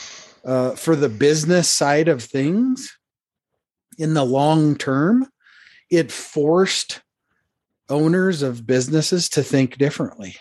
uh 0.47 0.71
for 0.77 0.97
the 0.97 1.11
business 1.11 1.69
side 1.69 2.09
of 2.09 2.23
things 2.23 2.97
in 3.99 4.15
the 4.15 4.25
long 4.25 4.77
term, 4.77 5.29
it 5.91 6.11
forced 6.11 7.02
owners 7.89 8.43
of 8.43 8.67
businesses 8.67 9.29
to 9.31 9.43
think 9.43 9.79
differently 9.79 10.37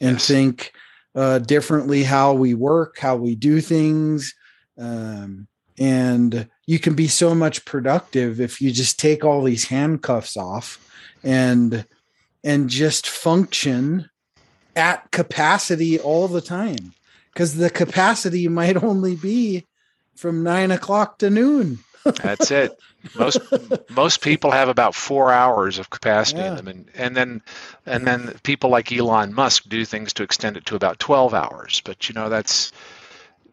and 0.00 0.16
Yes. 0.16 0.26
think 0.26 0.72
uh, 1.14 1.38
differently 1.40 2.02
how 2.04 2.32
we 2.34 2.54
work, 2.54 2.98
how 2.98 3.16
we 3.16 3.34
do 3.34 3.60
things. 3.60 4.34
Um, 4.78 5.48
and 5.78 6.48
you 6.66 6.78
can 6.78 6.94
be 6.94 7.08
so 7.08 7.34
much 7.34 7.64
productive 7.64 8.40
if 8.40 8.60
you 8.60 8.70
just 8.72 8.98
take 8.98 9.24
all 9.24 9.42
these 9.42 9.66
handcuffs 9.66 10.36
off 10.36 10.84
and 11.22 11.84
and 12.44 12.68
just 12.68 13.08
function 13.08 14.08
at 14.76 15.10
capacity 15.10 15.98
all 15.98 16.28
the 16.28 16.40
time 16.40 16.92
because 17.32 17.56
the 17.56 17.70
capacity 17.70 18.46
might 18.48 18.82
only 18.82 19.16
be 19.16 19.66
from 20.16 20.42
nine 20.42 20.70
o'clock 20.70 21.18
to 21.18 21.30
noon 21.30 21.78
That's 22.04 22.50
it. 22.50 22.78
Most 23.14 23.40
most 23.88 24.20
people 24.20 24.50
have 24.50 24.68
about 24.68 24.94
four 24.94 25.32
hours 25.32 25.78
of 25.78 25.90
capacity 25.90 26.40
Yeah. 26.40 26.48
in 26.50 26.56
them, 26.56 26.68
and 26.68 26.90
and 26.94 27.16
then 27.16 27.42
and 27.86 28.06
then 28.06 28.34
people 28.42 28.70
like 28.70 28.92
Elon 28.92 29.34
Musk 29.34 29.64
do 29.68 29.84
things 29.84 30.12
to 30.14 30.22
extend 30.22 30.56
it 30.56 30.66
to 30.66 30.76
about 30.76 30.98
twelve 30.98 31.34
hours. 31.34 31.80
But 31.84 32.08
you 32.08 32.14
know 32.14 32.28
that's 32.28 32.72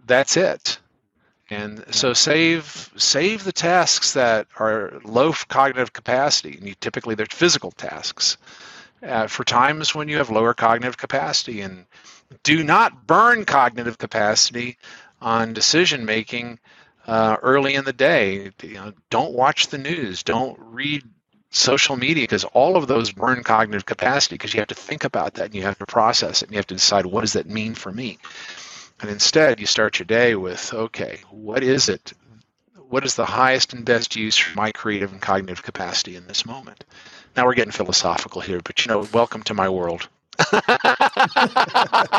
that's 0.06 0.38
it. 0.38 0.80
And 1.50 1.84
so 1.92 2.14
save 2.14 2.92
save 2.98 3.44
the 3.44 3.52
tasks 3.52 4.14
that 4.14 4.48
are 4.58 5.00
low 5.04 5.32
cognitive 5.48 5.94
capacity, 5.94 6.58
and 6.58 6.68
you, 6.68 6.74
typically 6.74 7.14
they're 7.14 7.28
physical 7.30 7.72
tasks, 7.72 8.38
uh, 9.04 9.28
for 9.28 9.44
times 9.44 9.94
when 9.94 10.10
you 10.10 10.18
have 10.18 10.32
lower 10.32 10.56
cognitive 10.56 10.98
capacity, 10.98 11.62
and 11.62 11.86
do 12.44 12.64
not 12.64 13.06
burn 13.06 13.46
cognitive 13.46 14.00
capacity 14.00 14.78
on 15.22 15.54
decision 15.54 16.06
making 16.06 16.60
uh, 17.08 17.38
early 17.42 17.76
in 17.76 17.86
the 17.86 17.94
day. 17.94 18.52
You 18.62 18.74
know, 18.74 18.94
don't 19.10 19.34
watch 19.34 19.68
the 19.68 19.78
news. 19.78 20.24
Don't 20.24 20.58
read 20.60 21.04
social 21.52 21.96
media 21.96 22.24
because 22.24 22.44
all 22.44 22.76
of 22.76 22.88
those 22.88 23.12
burn 23.12 23.44
cognitive 23.44 23.86
capacity 23.86 24.36
because 24.36 24.54
you 24.54 24.60
have 24.60 24.68
to 24.68 24.76
think 24.76 25.04
about 25.04 25.36
that 25.36 25.46
and 25.46 25.56
you 25.56 25.62
have 25.62 25.78
to 25.78 25.86
process 25.86 26.42
it 26.42 26.48
and 26.48 26.54
you 26.54 26.58
have 26.58 26.68
to 26.68 26.76
decide 26.76 27.06
what 27.06 27.22
does 27.22 27.34
that 27.34 27.48
mean 27.48 27.74
for 27.74 27.92
me. 27.92 28.18
And 29.02 29.10
instead, 29.10 29.60
you 29.60 29.66
start 29.66 30.00
your 30.00 30.06
day 30.06 30.36
with, 30.36 30.74
okay, 30.74 31.20
what 31.30 31.64
is 31.64 31.90
it? 31.90 32.14
What 32.90 33.06
is 33.06 33.16
the 33.16 33.26
highest 33.26 33.74
and 33.74 33.84
best 33.84 34.16
use 34.16 34.38
for 34.38 34.56
my 34.56 34.72
creative 34.72 35.12
and 35.12 35.22
cognitive 35.22 35.64
capacity 35.64 36.16
in 36.16 36.28
this 36.28 36.46
moment? 36.46 36.84
Now 37.36 37.46
we're 37.46 37.56
getting 37.56 37.72
philosophical 37.72 38.42
here, 38.42 38.62
but 38.64 38.86
you 38.86 38.92
know, 38.92 39.08
welcome 39.12 39.44
to 39.44 39.54
my 39.54 39.70
world. 39.70 40.08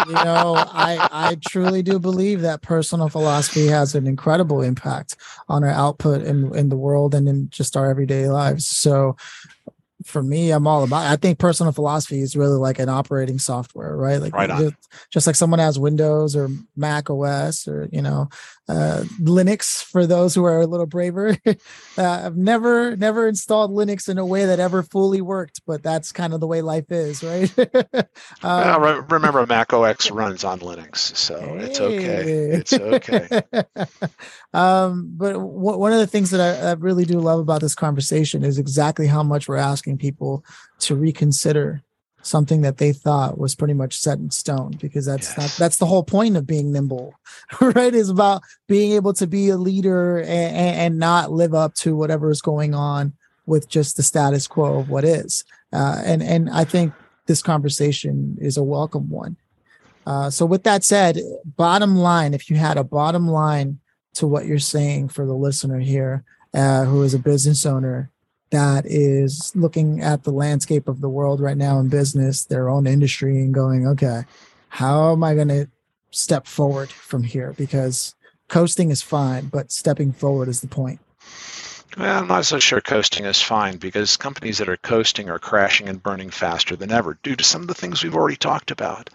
You 0.07 0.15
know, 0.15 0.55
I 0.57 1.09
I 1.11 1.37
truly 1.49 1.83
do 1.83 1.99
believe 1.99 2.41
that 2.43 2.63
personal 2.63 3.09
philosophy 3.09 3.67
has 3.67 3.95
an 3.95 4.07
incredible 4.07 4.63
impact 4.63 5.17
on 5.49 5.65
our 5.65 5.71
output 5.71 6.23
in 6.23 6.55
in 6.55 6.69
the 6.69 6.77
world 6.77 7.15
and 7.15 7.29
in 7.29 7.49
just 7.51 7.77
our 7.77 7.91
everyday 7.91 8.29
lives. 8.29 8.67
So 8.67 9.17
for 10.05 10.23
me, 10.23 10.51
I'm 10.51 10.67
all 10.67 10.85
about. 10.85 11.07
I 11.07 11.17
think 11.17 11.39
personal 11.39 11.73
philosophy 11.73 12.21
is 12.21 12.37
really 12.37 12.59
like 12.59 12.79
an 12.79 12.89
operating 12.89 13.39
software, 13.39 13.97
right? 13.97 14.21
Like 14.21 14.35
Right 14.35 14.49
just, 14.49 14.75
just 15.11 15.27
like 15.27 15.37
someone 15.37 15.59
has 15.59 15.79
Windows 15.79 16.37
or 16.37 16.49
Mac 16.77 17.11
OS 17.11 17.67
or 17.67 17.89
you 17.93 18.03
know 18.03 18.29
uh, 18.69 19.05
Linux. 19.21 19.83
For 19.83 20.07
those 20.07 20.35
who 20.35 20.45
are 20.45 20.61
a 20.61 20.67
little 20.67 20.87
braver, 20.87 21.37
uh, 21.47 21.55
I've 21.99 22.37
never 22.37 22.97
never 22.97 23.27
installed 23.27 23.71
Linux 23.71 24.09
in 24.09 24.19
a 24.19 24.27
way 24.27 24.47
that 24.47 24.61
ever 24.61 24.83
fully 24.83 25.21
worked, 25.21 25.63
but 25.67 25.83
that's 25.83 26.13
kind 26.13 26.35
of 26.35 26.41
the 26.41 26.47
way 26.47 26.63
life 26.63 26.91
is, 26.91 27.23
right? 27.23 27.53
Um, 28.43 28.83
re- 28.83 29.03
remember, 29.09 29.47
Mac 29.47 29.73
OS 29.73 30.11
runs 30.11 30.45
on 30.45 30.61
Linux, 30.61 30.97
so 31.17 31.57
it's 31.59 31.81
okay. 31.81 32.23
It's 32.23 32.73
okay. 32.73 33.29
um, 34.55 35.13
but 35.17 35.33
w- 35.33 35.79
one 35.79 35.93
of 35.93 35.99
the 35.99 36.07
things 36.07 36.31
that 36.31 36.41
I, 36.41 36.71
I 36.71 36.73
really 36.75 37.05
do 37.05 37.19
love 37.19 37.41
about 37.41 37.61
this 37.61 37.75
conversation 37.75 38.45
is 38.45 38.59
exactly 38.59 39.07
how 39.07 39.23
much 39.23 39.49
we're 39.49 39.57
asking 39.57 39.99
people 39.99 40.45
to 40.81 40.95
reconsider 40.95 41.83
something 42.27 42.63
that 42.63 42.79
they 42.79 42.93
thought 42.93 43.39
was 43.39 43.55
pretty 43.55 43.75
much 43.75 43.99
set 43.99 44.19
in 44.19 44.31
stone 44.31 44.77
because 44.81 45.07
that's 45.07 45.37
not 45.37 45.45
Yes. 45.45 45.59
that's 45.59 45.77
the 45.77 45.87
whole 45.87 46.03
point 46.03 46.37
of 46.37 46.47
being 46.47 46.73
nimble 46.73 47.15
right? 47.61 47.95
Is 47.95 48.11
about 48.11 48.43
being 48.67 48.93
able 48.93 49.13
to 49.15 49.27
be 49.27 49.49
a 49.51 49.57
leader 49.57 50.19
and, 50.19 50.57
and 50.77 50.99
not 50.99 51.31
live 51.31 51.55
up 51.55 51.75
to 51.77 51.97
whatever 51.97 52.31
is 52.31 52.43
going 52.43 52.75
on 52.75 53.13
with 53.47 53.69
just 53.69 53.97
the 53.97 54.03
status 54.03 54.47
quo 54.49 54.79
of 54.81 54.91
what 54.91 55.05
is. 55.05 55.45
Uh, 55.73 56.01
and 56.05 56.23
and 56.23 56.51
i 56.51 56.65
think 56.65 56.93
this 57.27 57.43
conversation 57.43 58.37
is 58.41 58.57
a 58.57 58.63
welcome 58.63 59.11
one. 59.11 59.37
Uh, 60.07 60.31
so 60.31 60.47
with 60.47 60.63
that 60.63 60.85
said, 60.85 61.19
bottom 61.45 61.97
line, 61.97 62.33
if 62.35 62.49
you 62.49 62.57
had 62.57 62.77
a 62.77 62.85
bottom 62.85 63.27
line 63.27 63.81
to 64.15 64.27
what 64.27 64.47
you're 64.47 64.59
saying 64.61 65.09
for 65.09 65.27
the 65.27 65.35
listener 65.35 65.81
here, 65.81 66.23
uh, 66.55 66.85
who 66.85 67.03
is 67.03 67.15
a 67.15 67.19
business 67.19 67.67
owner 67.67 68.11
that 68.51 68.87
is 68.87 69.53
looking 69.55 70.01
at 70.01 70.25
the 70.25 70.31
landscape 70.31 70.89
of 70.89 71.01
the 71.01 71.09
world 71.09 71.41
right 71.41 71.57
now 71.57 71.79
in 71.79 71.89
business, 71.89 72.45
their 72.45 72.69
own 72.69 72.87
industry, 72.87 73.41
and 73.41 73.53
going, 73.53 73.87
okay, 73.87 74.23
how 74.69 75.13
am 75.13 75.25
I 75.25 75.35
going 75.35 75.49
to 75.49 75.69
step 76.11 76.47
forward 76.47 76.91
from 76.91 77.23
here? 77.23 77.55
Because 77.57 78.15
coasting 78.49 78.91
is 78.91 79.03
fine, 79.03 79.47
but 79.47 79.73
stepping 79.73 80.13
forward 80.13 80.49
is 80.49 80.61
the 80.61 80.69
point. 80.69 81.01
Well, 81.97 82.19
I'm 82.19 82.29
not 82.29 82.45
so 82.45 82.59
sure 82.59 82.81
coasting 82.81 83.25
is 83.25 83.41
fine 83.41 83.79
because 83.79 84.19
companies 84.19 84.59
that 84.59 84.69
are 84.69 84.77
coasting 84.77 85.31
are 85.31 85.39
crashing 85.39 85.89
and 85.89 86.03
burning 86.03 86.31
faster 86.31 86.77
than 86.77 86.93
ever 86.93 87.19
due 87.23 87.37
to 87.37 87.45
some 87.45 87.63
of 87.63 87.69
the 87.69 87.75
things 87.75 88.05
we've 88.05 88.15
already 88.15 88.37
talked 88.37 88.71
about. 88.71 89.09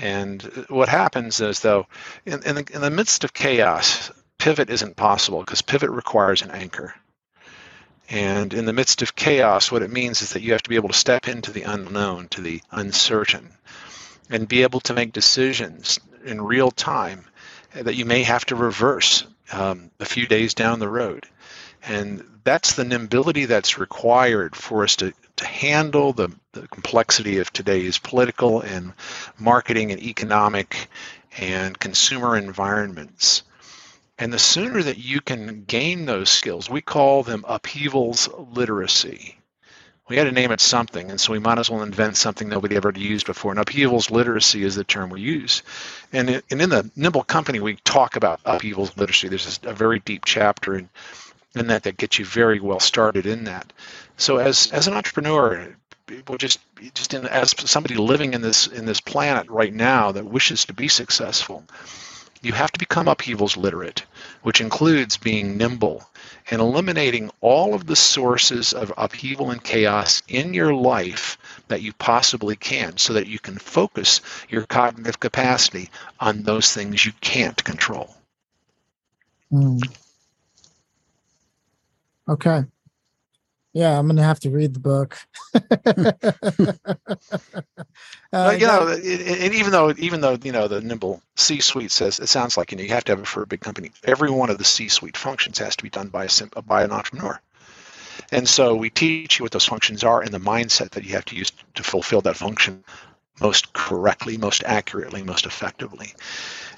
And 0.00 0.42
what 0.68 0.88
happens 0.88 1.40
is, 1.40 1.60
though, 1.60 1.86
in, 2.26 2.42
in, 2.44 2.54
the, 2.56 2.64
in 2.72 2.80
the 2.80 2.90
midst 2.90 3.24
of 3.24 3.34
chaos, 3.34 4.10
pivot 4.38 4.70
isn't 4.70 4.96
possible 4.96 5.40
because 5.40 5.62
pivot 5.62 5.90
requires 5.90 6.42
an 6.42 6.50
anchor. 6.50 6.94
And 8.10 8.54
in 8.54 8.64
the 8.64 8.72
midst 8.72 9.02
of 9.02 9.14
chaos, 9.14 9.70
what 9.70 9.82
it 9.82 9.90
means 9.90 10.22
is 10.22 10.30
that 10.30 10.42
you 10.42 10.52
have 10.52 10.62
to 10.62 10.70
be 10.70 10.76
able 10.76 10.88
to 10.88 10.94
step 10.94 11.28
into 11.28 11.52
the 11.52 11.62
unknown, 11.62 12.28
to 12.28 12.40
the 12.40 12.62
uncertain, 12.70 13.50
and 14.30 14.48
be 14.48 14.62
able 14.62 14.80
to 14.80 14.94
make 14.94 15.12
decisions 15.12 15.98
in 16.24 16.40
real 16.40 16.70
time 16.70 17.24
that 17.74 17.96
you 17.96 18.04
may 18.04 18.22
have 18.22 18.46
to 18.46 18.56
reverse 18.56 19.26
um, 19.52 19.90
a 20.00 20.04
few 20.04 20.26
days 20.26 20.54
down 20.54 20.78
the 20.78 20.88
road. 20.88 21.26
And 21.86 22.24
that's 22.44 22.74
the 22.74 22.84
nimbility 22.84 23.46
that's 23.46 23.78
required 23.78 24.56
for 24.56 24.84
us 24.84 24.96
to, 24.96 25.12
to 25.36 25.46
handle 25.46 26.12
the, 26.12 26.30
the 26.52 26.66
complexity 26.68 27.38
of 27.38 27.52
today's 27.52 27.98
political 27.98 28.60
and 28.60 28.94
marketing 29.38 29.92
and 29.92 30.02
economic 30.02 30.88
and 31.38 31.78
consumer 31.78 32.36
environments. 32.36 33.42
And 34.18 34.32
the 34.32 34.38
sooner 34.38 34.82
that 34.82 34.98
you 34.98 35.20
can 35.20 35.64
gain 35.64 36.06
those 36.06 36.28
skills, 36.28 36.68
we 36.68 36.80
call 36.80 37.22
them 37.22 37.44
upheavals 37.46 38.28
literacy. 38.36 39.38
We 40.08 40.16
had 40.16 40.24
to 40.24 40.32
name 40.32 40.50
it 40.52 40.60
something, 40.60 41.10
and 41.10 41.20
so 41.20 41.32
we 41.32 41.38
might 41.38 41.58
as 41.58 41.70
well 41.70 41.82
invent 41.82 42.16
something 42.16 42.48
nobody 42.48 42.76
ever 42.76 42.92
used 42.96 43.26
before. 43.26 43.52
And 43.52 43.60
upheavals 43.60 44.10
literacy 44.10 44.64
is 44.64 44.74
the 44.74 44.82
term 44.82 45.10
we 45.10 45.20
use. 45.20 45.62
And 46.12 46.30
in, 46.30 46.42
and 46.50 46.62
in 46.62 46.70
the 46.70 46.90
Nimble 46.96 47.24
Company, 47.24 47.60
we 47.60 47.76
talk 47.84 48.16
about 48.16 48.40
upheavals 48.46 48.96
literacy. 48.96 49.28
There's 49.28 49.60
a 49.64 49.74
very 49.74 50.00
deep 50.00 50.24
chapter 50.24 50.76
in, 50.76 50.88
in 51.54 51.66
that 51.66 51.82
that 51.82 51.98
gets 51.98 52.18
you 52.18 52.24
very 52.24 52.58
well 52.58 52.80
started 52.80 53.26
in 53.26 53.44
that. 53.44 53.72
So 54.16 54.38
as 54.38 54.72
as 54.72 54.88
an 54.88 54.94
entrepreneur, 54.94 55.76
just 56.38 56.58
just 56.94 57.12
in, 57.14 57.26
as 57.26 57.54
somebody 57.70 57.96
living 57.96 58.32
in 58.32 58.40
this 58.40 58.66
in 58.66 58.86
this 58.86 59.00
planet 59.00 59.48
right 59.50 59.74
now 59.74 60.10
that 60.12 60.24
wishes 60.24 60.64
to 60.64 60.72
be 60.72 60.88
successful, 60.88 61.64
you 62.42 62.52
have 62.52 62.72
to 62.72 62.78
become 62.78 63.08
upheavals 63.08 63.56
literate, 63.56 64.04
which 64.42 64.60
includes 64.60 65.16
being 65.16 65.56
nimble 65.56 66.08
and 66.50 66.60
eliminating 66.60 67.30
all 67.40 67.74
of 67.74 67.86
the 67.86 67.96
sources 67.96 68.72
of 68.72 68.92
upheaval 68.96 69.50
and 69.50 69.62
chaos 69.62 70.22
in 70.28 70.54
your 70.54 70.72
life 70.74 71.36
that 71.68 71.82
you 71.82 71.92
possibly 71.92 72.56
can 72.56 72.96
so 72.96 73.12
that 73.12 73.26
you 73.26 73.38
can 73.38 73.58
focus 73.58 74.20
your 74.48 74.64
cognitive 74.64 75.20
capacity 75.20 75.90
on 76.20 76.42
those 76.42 76.72
things 76.72 77.04
you 77.04 77.12
can't 77.20 77.62
control. 77.64 78.14
Mm. 79.52 79.80
Okay. 82.28 82.64
Yeah, 83.74 83.98
I'm 83.98 84.06
gonna 84.06 84.22
have 84.22 84.40
to 84.40 84.50
read 84.50 84.74
the 84.74 84.80
book. 84.80 85.18
uh, 88.32 88.56
you 88.58 88.66
know, 88.66 88.88
and 88.88 89.54
even 89.54 89.72
though 89.72 89.92
even 89.98 90.20
though 90.20 90.38
you 90.42 90.52
know 90.52 90.68
the 90.68 90.80
nimble 90.80 91.22
C-suite 91.36 91.92
says 91.92 92.18
it 92.18 92.28
sounds 92.28 92.56
like 92.56 92.72
you 92.72 92.78
know 92.78 92.84
you 92.84 92.90
have 92.90 93.04
to 93.04 93.12
have 93.12 93.20
it 93.20 93.26
for 93.26 93.42
a 93.42 93.46
big 93.46 93.60
company. 93.60 93.90
Every 94.04 94.30
one 94.30 94.50
of 94.50 94.58
the 94.58 94.64
C-suite 94.64 95.16
functions 95.16 95.58
has 95.58 95.76
to 95.76 95.82
be 95.82 95.90
done 95.90 96.08
by 96.08 96.24
a 96.24 96.62
by 96.62 96.82
an 96.82 96.92
entrepreneur. 96.92 97.40
And 98.32 98.48
so 98.48 98.74
we 98.74 98.90
teach 98.90 99.38
you 99.38 99.44
what 99.44 99.52
those 99.52 99.64
functions 99.64 100.02
are 100.04 100.20
and 100.20 100.32
the 100.32 100.40
mindset 100.40 100.90
that 100.90 101.04
you 101.04 101.12
have 101.12 101.24
to 101.26 101.36
use 101.36 101.52
to 101.74 101.82
fulfill 101.82 102.20
that 102.22 102.36
function 102.36 102.84
most 103.40 103.72
correctly, 103.72 104.36
most 104.36 104.62
accurately, 104.64 105.22
most 105.22 105.46
effectively. 105.46 106.14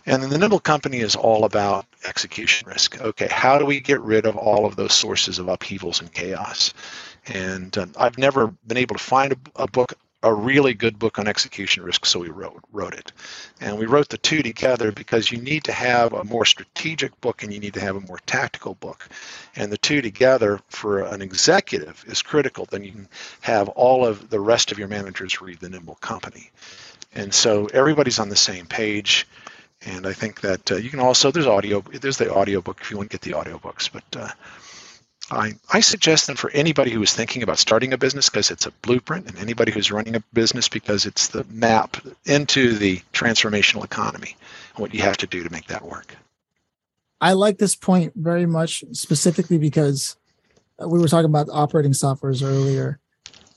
And 0.06 0.22
then 0.22 0.30
the 0.30 0.38
Nimble 0.38 0.60
Company 0.60 0.98
is 0.98 1.14
all 1.14 1.44
about 1.44 1.86
execution 2.06 2.68
risk. 2.68 3.00
Okay, 3.00 3.28
how 3.30 3.58
do 3.58 3.66
we 3.66 3.80
get 3.80 4.00
rid 4.00 4.26
of 4.26 4.36
all 4.36 4.66
of 4.66 4.76
those 4.76 4.92
sources 4.92 5.38
of 5.38 5.48
upheavals 5.48 6.00
and 6.00 6.12
chaos? 6.12 6.72
And 7.26 7.76
uh, 7.76 7.86
I've 7.98 8.18
never 8.18 8.48
been 8.66 8.78
able 8.78 8.96
to 8.96 9.02
find 9.02 9.32
a, 9.32 9.62
a 9.62 9.66
book 9.66 9.94
a 10.22 10.32
really 10.32 10.74
good 10.74 10.98
book 10.98 11.18
on 11.18 11.26
execution 11.26 11.82
risk, 11.82 12.04
so 12.04 12.20
we 12.20 12.28
wrote 12.28 12.62
wrote 12.72 12.94
it. 12.94 13.12
And 13.60 13.78
we 13.78 13.86
wrote 13.86 14.08
the 14.08 14.18
two 14.18 14.42
together 14.42 14.92
because 14.92 15.30
you 15.30 15.40
need 15.40 15.64
to 15.64 15.72
have 15.72 16.12
a 16.12 16.24
more 16.24 16.44
strategic 16.44 17.18
book 17.20 17.42
and 17.42 17.52
you 17.52 17.58
need 17.58 17.74
to 17.74 17.80
have 17.80 17.96
a 17.96 18.00
more 18.00 18.20
tactical 18.26 18.74
book. 18.74 19.08
And 19.56 19.72
the 19.72 19.78
two 19.78 20.02
together 20.02 20.60
for 20.68 21.00
an 21.00 21.22
executive 21.22 22.04
is 22.06 22.22
critical. 22.22 22.66
Then 22.66 22.84
you 22.84 22.92
can 22.92 23.08
have 23.40 23.68
all 23.70 24.06
of 24.06 24.28
the 24.28 24.40
rest 24.40 24.72
of 24.72 24.78
your 24.78 24.88
managers 24.88 25.40
read 25.40 25.60
the 25.60 25.70
Nimble 25.70 25.96
Company. 25.96 26.50
And 27.14 27.32
so 27.32 27.66
everybody's 27.66 28.18
on 28.18 28.28
the 28.28 28.36
same 28.36 28.66
page. 28.66 29.26
And 29.82 30.06
I 30.06 30.12
think 30.12 30.42
that 30.42 30.70
uh, 30.70 30.76
you 30.76 30.90
can 30.90 31.00
also 31.00 31.30
there's 31.30 31.46
audio 31.46 31.80
there's 31.80 32.18
the 32.18 32.32
audio 32.32 32.60
book 32.60 32.78
if 32.82 32.90
you 32.90 32.98
want 32.98 33.10
to 33.10 33.18
get 33.18 33.22
the 33.22 33.36
audiobooks, 33.38 33.90
but 33.90 34.04
uh, 34.14 34.28
I, 35.30 35.52
I 35.72 35.80
suggest 35.80 36.26
them 36.26 36.36
for 36.36 36.50
anybody 36.50 36.90
who 36.90 37.02
is 37.02 37.12
thinking 37.12 37.42
about 37.42 37.58
starting 37.58 37.92
a 37.92 37.98
business 37.98 38.28
because 38.28 38.50
it's 38.50 38.66
a 38.66 38.72
blueprint, 38.82 39.28
and 39.28 39.38
anybody 39.38 39.70
who's 39.72 39.92
running 39.92 40.16
a 40.16 40.22
business 40.32 40.68
because 40.68 41.06
it's 41.06 41.28
the 41.28 41.44
map 41.50 41.96
into 42.24 42.74
the 42.74 42.98
transformational 43.12 43.84
economy 43.84 44.36
and 44.74 44.82
what 44.82 44.94
you 44.94 45.02
have 45.02 45.16
to 45.18 45.26
do 45.26 45.44
to 45.44 45.50
make 45.50 45.66
that 45.66 45.84
work. 45.84 46.16
I 47.20 47.32
like 47.32 47.58
this 47.58 47.74
point 47.74 48.12
very 48.16 48.46
much, 48.46 48.82
specifically 48.92 49.58
because 49.58 50.16
we 50.78 50.98
were 50.98 51.08
talking 51.08 51.26
about 51.26 51.48
operating 51.52 51.92
softwares 51.92 52.42
earlier. 52.42 52.98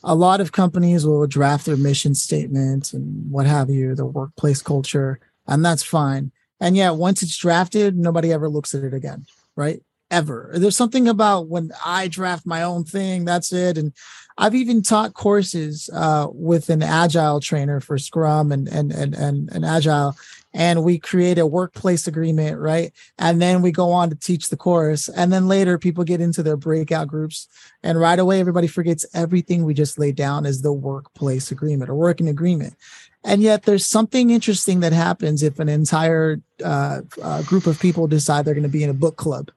A 0.04 0.16
lot 0.16 0.42
of 0.42 0.52
companies 0.52 1.06
will 1.06 1.26
draft 1.28 1.66
their 1.66 1.78
mission 1.78 2.14
statement 2.14 2.92
and 2.94 3.32
what 3.32 3.46
have 3.46 3.70
you, 3.70 3.96
their 3.96 4.06
workplace 4.06 4.62
culture, 4.62 5.20
and 5.48 5.64
that's 5.64 5.84
fine. 5.84 6.32
And 6.60 6.76
yet, 6.76 6.96
once 6.96 7.24
it's 7.24 7.38
drafted, 7.38 7.98
nobody 7.98 8.32
ever 8.32 8.50
looks 8.50 8.76
at 8.76 8.84
it 8.84 8.94
again, 8.94 9.26
right? 9.56 9.82
Ever. 10.14 10.52
There's 10.54 10.78
something 10.78 11.08
about 11.08 11.48
when 11.48 11.72
I 11.84 12.08
draft 12.08 12.46
my 12.46 12.62
own 12.62 12.86
thing, 12.86 13.26
that's 13.26 13.52
it. 13.52 13.78
And 13.78 13.94
I've 14.38 14.56
even 14.56 14.82
taught 14.82 15.14
courses 15.14 15.90
uh, 15.94 16.28
with 16.32 16.70
an 16.70 16.82
agile 16.82 17.40
trainer 17.40 17.80
for 17.80 17.98
Scrum 17.98 18.52
and 18.52 18.68
and 18.68 18.92
and 18.92 19.14
and, 19.14 19.50
and 19.52 19.66
Agile, 19.66 20.16
and 20.54 20.84
we 20.84 20.98
create 20.98 21.38
a 21.38 21.46
workplace 21.46 22.08
agreement, 22.08 22.60
right? 22.60 22.92
And 23.20 23.42
then 23.42 23.62
we 23.62 23.72
go 23.72 23.92
on 23.92 24.10
to 24.10 24.16
teach 24.16 24.50
the 24.50 24.58
course, 24.58 25.08
and 25.08 25.32
then 25.32 25.48
later 25.48 25.78
people 25.78 26.04
get 26.04 26.22
into 26.22 26.42
their 26.42 26.58
breakout 26.58 27.08
groups, 27.08 27.48
and 27.84 28.00
right 28.00 28.18
away 28.18 28.40
everybody 28.40 28.68
forgets 28.68 29.06
everything 29.14 29.66
we 29.66 29.74
just 29.76 30.00
laid 30.00 30.16
down 30.16 30.46
as 30.46 30.62
the 30.62 30.74
workplace 30.74 31.52
agreement 31.52 31.90
or 31.90 31.96
working 31.96 32.28
agreement. 32.28 32.76
And 33.24 33.42
yet, 33.42 33.64
there's 33.64 33.86
something 33.86 34.32
interesting 34.32 34.80
that 34.80 34.94
happens 34.94 35.44
if 35.44 35.60
an 35.60 35.70
entire 35.70 36.42
uh, 36.64 37.02
uh, 37.22 37.44
group 37.44 37.68
of 37.68 37.80
people 37.80 38.08
decide 38.08 38.46
they're 38.46 38.54
going 38.56 38.64
to 38.64 38.70
be 38.70 38.84
in 38.84 38.90
a 38.90 38.96
book 38.96 39.16
club 39.16 39.52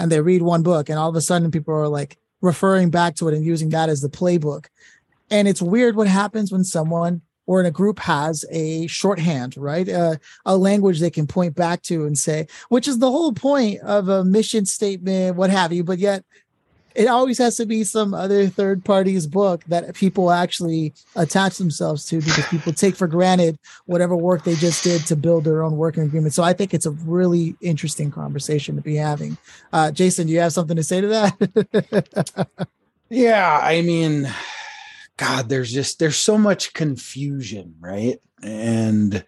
and 0.00 0.10
they 0.10 0.20
read 0.20 0.42
one 0.42 0.62
book 0.62 0.88
and 0.88 0.98
all 0.98 1.08
of 1.08 1.16
a 1.16 1.20
sudden 1.20 1.50
people 1.50 1.74
are 1.74 1.88
like 1.88 2.18
referring 2.40 2.90
back 2.90 3.14
to 3.16 3.28
it 3.28 3.34
and 3.34 3.44
using 3.44 3.68
that 3.70 3.88
as 3.88 4.00
the 4.00 4.08
playbook. 4.08 4.66
And 5.30 5.46
it's 5.46 5.62
weird 5.62 5.94
what 5.94 6.08
happens 6.08 6.50
when 6.50 6.64
someone 6.64 7.22
or 7.46 7.60
in 7.60 7.66
a 7.66 7.70
group 7.70 7.98
has 7.98 8.44
a 8.50 8.86
shorthand, 8.86 9.56
right? 9.56 9.88
Uh, 9.88 10.16
a 10.46 10.56
language 10.56 11.00
they 11.00 11.10
can 11.10 11.26
point 11.26 11.54
back 11.54 11.82
to 11.82 12.06
and 12.06 12.16
say, 12.16 12.46
which 12.68 12.86
is 12.86 12.98
the 12.98 13.10
whole 13.10 13.32
point 13.32 13.80
of 13.80 14.08
a 14.08 14.24
mission 14.24 14.64
statement, 14.64 15.36
what 15.36 15.50
have 15.50 15.72
you. 15.72 15.84
But 15.84 15.98
yet 15.98 16.24
it 16.94 17.06
always 17.06 17.38
has 17.38 17.56
to 17.56 17.66
be 17.66 17.84
some 17.84 18.14
other 18.14 18.48
third 18.48 18.84
party's 18.84 19.26
book 19.26 19.62
that 19.68 19.94
people 19.94 20.30
actually 20.30 20.92
attach 21.16 21.58
themselves 21.58 22.04
to 22.06 22.20
because 22.20 22.46
people 22.48 22.72
take 22.72 22.96
for 22.96 23.06
granted 23.06 23.58
whatever 23.86 24.16
work 24.16 24.44
they 24.44 24.54
just 24.54 24.82
did 24.82 25.06
to 25.06 25.16
build 25.16 25.44
their 25.44 25.62
own 25.62 25.76
working 25.76 26.02
agreement. 26.02 26.34
So 26.34 26.42
I 26.42 26.52
think 26.52 26.74
it's 26.74 26.86
a 26.86 26.90
really 26.90 27.56
interesting 27.60 28.10
conversation 28.10 28.76
to 28.76 28.82
be 28.82 28.96
having. 28.96 29.38
Uh, 29.72 29.90
Jason, 29.90 30.26
do 30.26 30.32
you 30.32 30.40
have 30.40 30.52
something 30.52 30.76
to 30.76 30.82
say 30.82 31.00
to 31.00 31.06
that? 31.08 32.48
yeah, 33.08 33.60
I 33.62 33.82
mean, 33.82 34.32
God, 35.16 35.48
there's 35.48 35.72
just 35.72 35.98
there's 35.98 36.16
so 36.16 36.38
much 36.38 36.74
confusion, 36.74 37.74
right? 37.80 38.18
And 38.42 39.24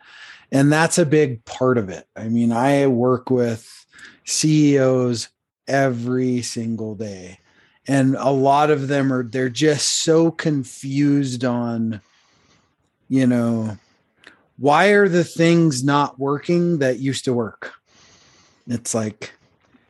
and 0.50 0.72
that's 0.72 0.98
a 0.98 1.06
big 1.06 1.44
part 1.44 1.78
of 1.78 1.88
it. 1.88 2.06
I 2.16 2.28
mean, 2.28 2.52
I 2.52 2.86
work 2.88 3.30
with 3.30 3.86
CEOs 4.24 5.28
every 5.68 6.42
single 6.42 6.94
day 6.94 7.38
and 7.88 8.14
a 8.16 8.30
lot 8.30 8.70
of 8.70 8.88
them 8.88 9.12
are 9.12 9.24
they're 9.24 9.48
just 9.48 10.02
so 10.02 10.30
confused 10.30 11.44
on 11.44 12.00
you 13.08 13.26
know 13.26 13.76
why 14.62 14.90
are 14.90 15.08
the 15.08 15.24
things 15.24 15.82
not 15.82 16.20
working 16.20 16.78
that 16.78 17.00
used 17.00 17.24
to 17.24 17.32
work? 17.32 17.72
It's 18.68 18.94
like 18.94 19.32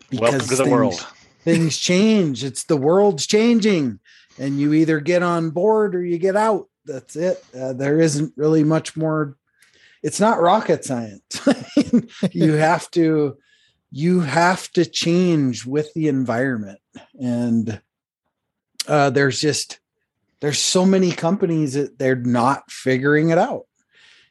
because 0.09 0.21
Welcome 0.33 0.41
to 0.41 0.47
the 0.49 0.57
things, 0.57 0.71
world. 0.71 1.07
things 1.45 1.77
change. 1.77 2.43
It's 2.43 2.65
the 2.65 2.77
world's 2.79 3.27
changing. 3.27 4.01
And 4.39 4.59
you 4.59 4.73
either 4.73 5.01
get 5.01 5.23
on 5.23 5.51
board 5.51 5.95
or 5.95 6.03
you 6.03 6.17
get 6.17 6.37
out. 6.37 6.69
That's 6.87 7.17
it. 7.17 7.45
Uh, 7.55 7.75
there 7.75 8.01
isn't 8.01 8.33
really 8.37 8.65
much 8.65 8.97
more. 8.97 9.37
It's 10.03 10.21
not 10.21 10.41
rocket 10.41 10.85
science. 10.87 11.23
You 12.31 12.53
have 12.55 12.91
to 12.93 13.37
you 13.93 14.21
have 14.21 14.73
to 14.73 14.87
change 14.87 15.67
with 15.67 15.93
the 15.93 16.09
environment. 16.09 16.79
And 17.21 17.81
uh, 18.89 19.11
there's 19.11 19.41
just 19.41 19.79
there's 20.41 20.59
so 20.59 20.85
many 20.85 21.13
companies 21.13 21.75
that 21.75 21.99
they're 21.99 22.17
not 22.17 22.71
figuring 22.71 23.31
it 23.31 23.39
out. 23.39 23.67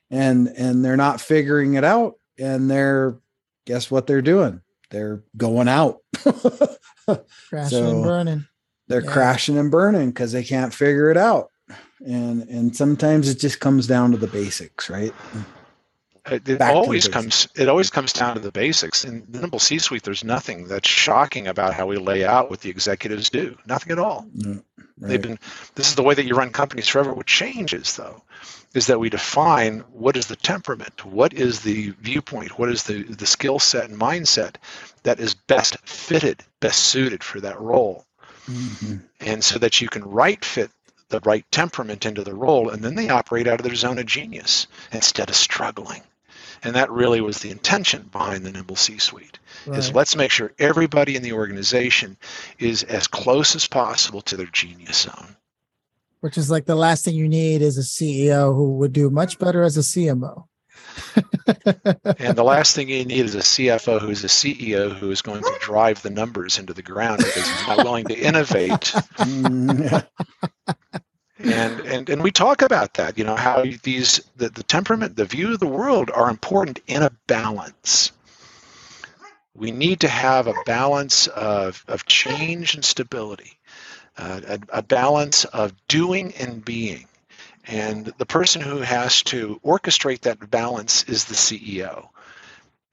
And 0.09 0.47
and 0.49 0.83
they're 0.83 0.97
not 0.97 1.21
figuring 1.21 1.75
it 1.75 1.85
out 1.85 2.15
and 2.37 2.69
they're 2.69 3.17
guess 3.65 3.89
what 3.89 4.07
they're 4.07 4.21
doing? 4.21 4.61
They're 4.89 5.23
going 5.37 5.69
out. 5.69 5.99
Crashing 6.25 7.69
so 7.69 7.89
and 7.91 8.03
burning. 8.03 8.45
they're 8.87 9.03
yeah. 9.03 9.11
crashing 9.11 9.57
and 9.57 9.71
burning 9.71 10.09
because 10.09 10.31
they 10.31 10.43
can't 10.43 10.73
figure 10.73 11.09
it 11.09 11.17
out. 11.17 11.49
And 12.05 12.41
and 12.49 12.75
sometimes 12.75 13.29
it 13.29 13.39
just 13.39 13.59
comes 13.59 13.87
down 13.87 14.11
to 14.11 14.17
the 14.17 14.27
basics 14.27 14.89
right 14.89 15.13
it, 16.31 16.61
always 16.61 17.07
comes 17.07 17.47
it 17.55 17.67
always 17.67 17.89
comes 17.89 18.13
down 18.13 18.35
to 18.35 18.39
the 18.39 18.51
basics. 18.51 19.03
In 19.03 19.25
the 19.29 19.41
nimble 19.41 19.59
c 19.59 19.79
suite 19.79 20.03
there's 20.03 20.23
nothing 20.23 20.67
that's 20.67 20.87
shocking 20.87 21.47
about 21.47 21.73
how 21.73 21.87
we 21.87 21.97
lay 21.97 22.25
out 22.25 22.49
what 22.49 22.61
the 22.61 22.69
executives 22.69 23.29
do. 23.29 23.57
Nothing 23.65 23.91
at 23.91 23.99
all. 23.99 24.25
Right. 24.35 24.61
they've 24.97 25.21
been 25.21 25.39
this 25.75 25.89
is 25.89 25.95
the 25.95 26.03
way 26.03 26.13
that 26.13 26.25
you 26.25 26.35
run 26.35 26.51
companies 26.51 26.87
forever. 26.87 27.13
What 27.13 27.25
changes 27.25 27.95
though 27.95 28.23
is 28.73 28.87
that 28.87 28.99
we 28.99 29.09
define 29.09 29.79
what 29.91 30.15
is 30.15 30.27
the 30.27 30.35
temperament 30.35 31.05
what 31.05 31.33
is 31.33 31.61
the 31.61 31.89
viewpoint 31.99 32.57
what 32.57 32.69
is 32.69 32.83
the 32.83 33.03
the 33.03 33.25
skill 33.25 33.59
set 33.59 33.89
and 33.89 33.99
mindset 33.99 34.55
that 35.03 35.19
is 35.19 35.33
best 35.33 35.77
fitted 35.79 36.43
best 36.59 36.79
suited 36.79 37.23
for 37.23 37.41
that 37.41 37.59
role. 37.59 38.05
Mm-hmm. 38.47 38.97
and 39.19 39.43
so 39.43 39.59
that 39.59 39.81
you 39.81 39.87
can 39.87 40.03
right 40.03 40.43
fit 40.43 40.71
the 41.09 41.19
right 41.19 41.45
temperament 41.51 42.05
into 42.07 42.23
the 42.23 42.33
role 42.33 42.69
and 42.69 42.83
then 42.83 42.95
they 42.95 43.09
operate 43.09 43.45
out 43.45 43.59
of 43.59 43.65
their 43.65 43.75
zone 43.75 43.99
of 43.99 44.07
genius 44.07 44.65
instead 44.91 45.29
of 45.29 45.35
struggling 45.35 46.01
and 46.63 46.75
that 46.75 46.91
really 46.91 47.21
was 47.21 47.39
the 47.39 47.49
intention 47.49 48.09
behind 48.11 48.45
the 48.45 48.51
Nimble 48.51 48.75
C 48.75 48.97
suite. 48.97 49.39
Right. 49.65 49.79
Is 49.79 49.93
let's 49.93 50.15
make 50.15 50.31
sure 50.31 50.53
everybody 50.59 51.15
in 51.15 51.23
the 51.23 51.33
organization 51.33 52.17
is 52.59 52.83
as 52.83 53.07
close 53.07 53.55
as 53.55 53.67
possible 53.67 54.21
to 54.21 54.37
their 54.37 54.47
genius 54.47 55.01
zone. 55.01 55.35
Which 56.21 56.37
is 56.37 56.51
like 56.51 56.65
the 56.65 56.75
last 56.75 57.03
thing 57.03 57.15
you 57.15 57.27
need 57.27 57.61
is 57.61 57.77
a 57.77 57.81
CEO 57.81 58.55
who 58.55 58.73
would 58.77 58.93
do 58.93 59.09
much 59.09 59.39
better 59.39 59.63
as 59.63 59.77
a 59.77 59.81
CMO. 59.81 60.45
and 61.15 62.35
the 62.35 62.43
last 62.45 62.75
thing 62.75 62.89
you 62.89 63.05
need 63.05 63.25
is 63.25 63.35
a 63.35 63.39
CFO 63.39 63.99
who's 63.99 64.23
a 64.23 64.27
CEO 64.27 64.95
who 64.95 65.09
is 65.09 65.21
going 65.21 65.41
to 65.41 65.57
drive 65.61 66.01
the 66.03 66.09
numbers 66.09 66.59
into 66.59 66.73
the 66.73 66.83
ground 66.83 67.19
because 67.19 67.47
he's 67.47 67.67
not 67.67 67.77
willing 67.77 68.05
to 68.05 68.15
innovate. 68.15 68.93
and 71.45 71.81
and 71.81 72.09
and 72.09 72.23
we 72.23 72.31
talk 72.31 72.61
about 72.61 72.95
that 72.95 73.17
you 73.17 73.23
know 73.25 73.35
how 73.37 73.63
these 73.83 74.21
the, 74.37 74.49
the 74.49 74.63
temperament 74.63 75.15
the 75.15 75.25
view 75.25 75.53
of 75.53 75.59
the 75.59 75.67
world 75.67 76.11
are 76.11 76.29
important 76.29 76.79
in 76.87 77.03
a 77.03 77.11
balance 77.27 78.09
We 79.55 79.71
need 79.71 80.01
to 80.01 80.07
have 80.07 80.47
a 80.47 80.55
balance 80.65 81.27
of, 81.27 81.83
of 81.87 82.05
change 82.05 82.75
and 82.75 82.85
stability, 82.85 83.59
uh, 84.17 84.41
a, 84.47 84.79
a 84.79 84.83
balance 84.83 85.45
of 85.45 85.73
doing 85.87 86.33
and 86.35 86.63
being. 86.65 87.07
And 87.65 88.07
the 88.17 88.25
person 88.25 88.61
who 88.61 88.79
has 88.79 89.23
to 89.23 89.59
orchestrate 89.65 90.21
that 90.21 90.51
balance 90.51 91.03
is 91.05 91.25
the 91.25 91.35
CEO. 91.35 92.09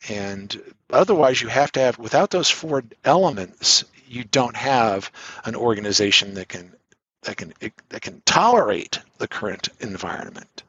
And 0.08 0.62
otherwise, 0.92 1.42
you 1.42 1.48
have 1.48 1.72
to 1.72 1.80
have, 1.80 1.98
without 1.98 2.30
those 2.30 2.50
four 2.50 2.84
elements, 3.04 3.84
you 4.08 4.24
don't 4.24 4.56
have 4.56 5.12
an 5.44 5.56
organization 5.56 6.34
that 6.34 6.48
can 6.48 6.74
that 7.28 7.36
can 7.36 7.52
that 7.90 8.00
can 8.00 8.22
tolerate 8.24 9.00
the 9.18 9.28
current 9.28 9.68
environment. 9.80 10.62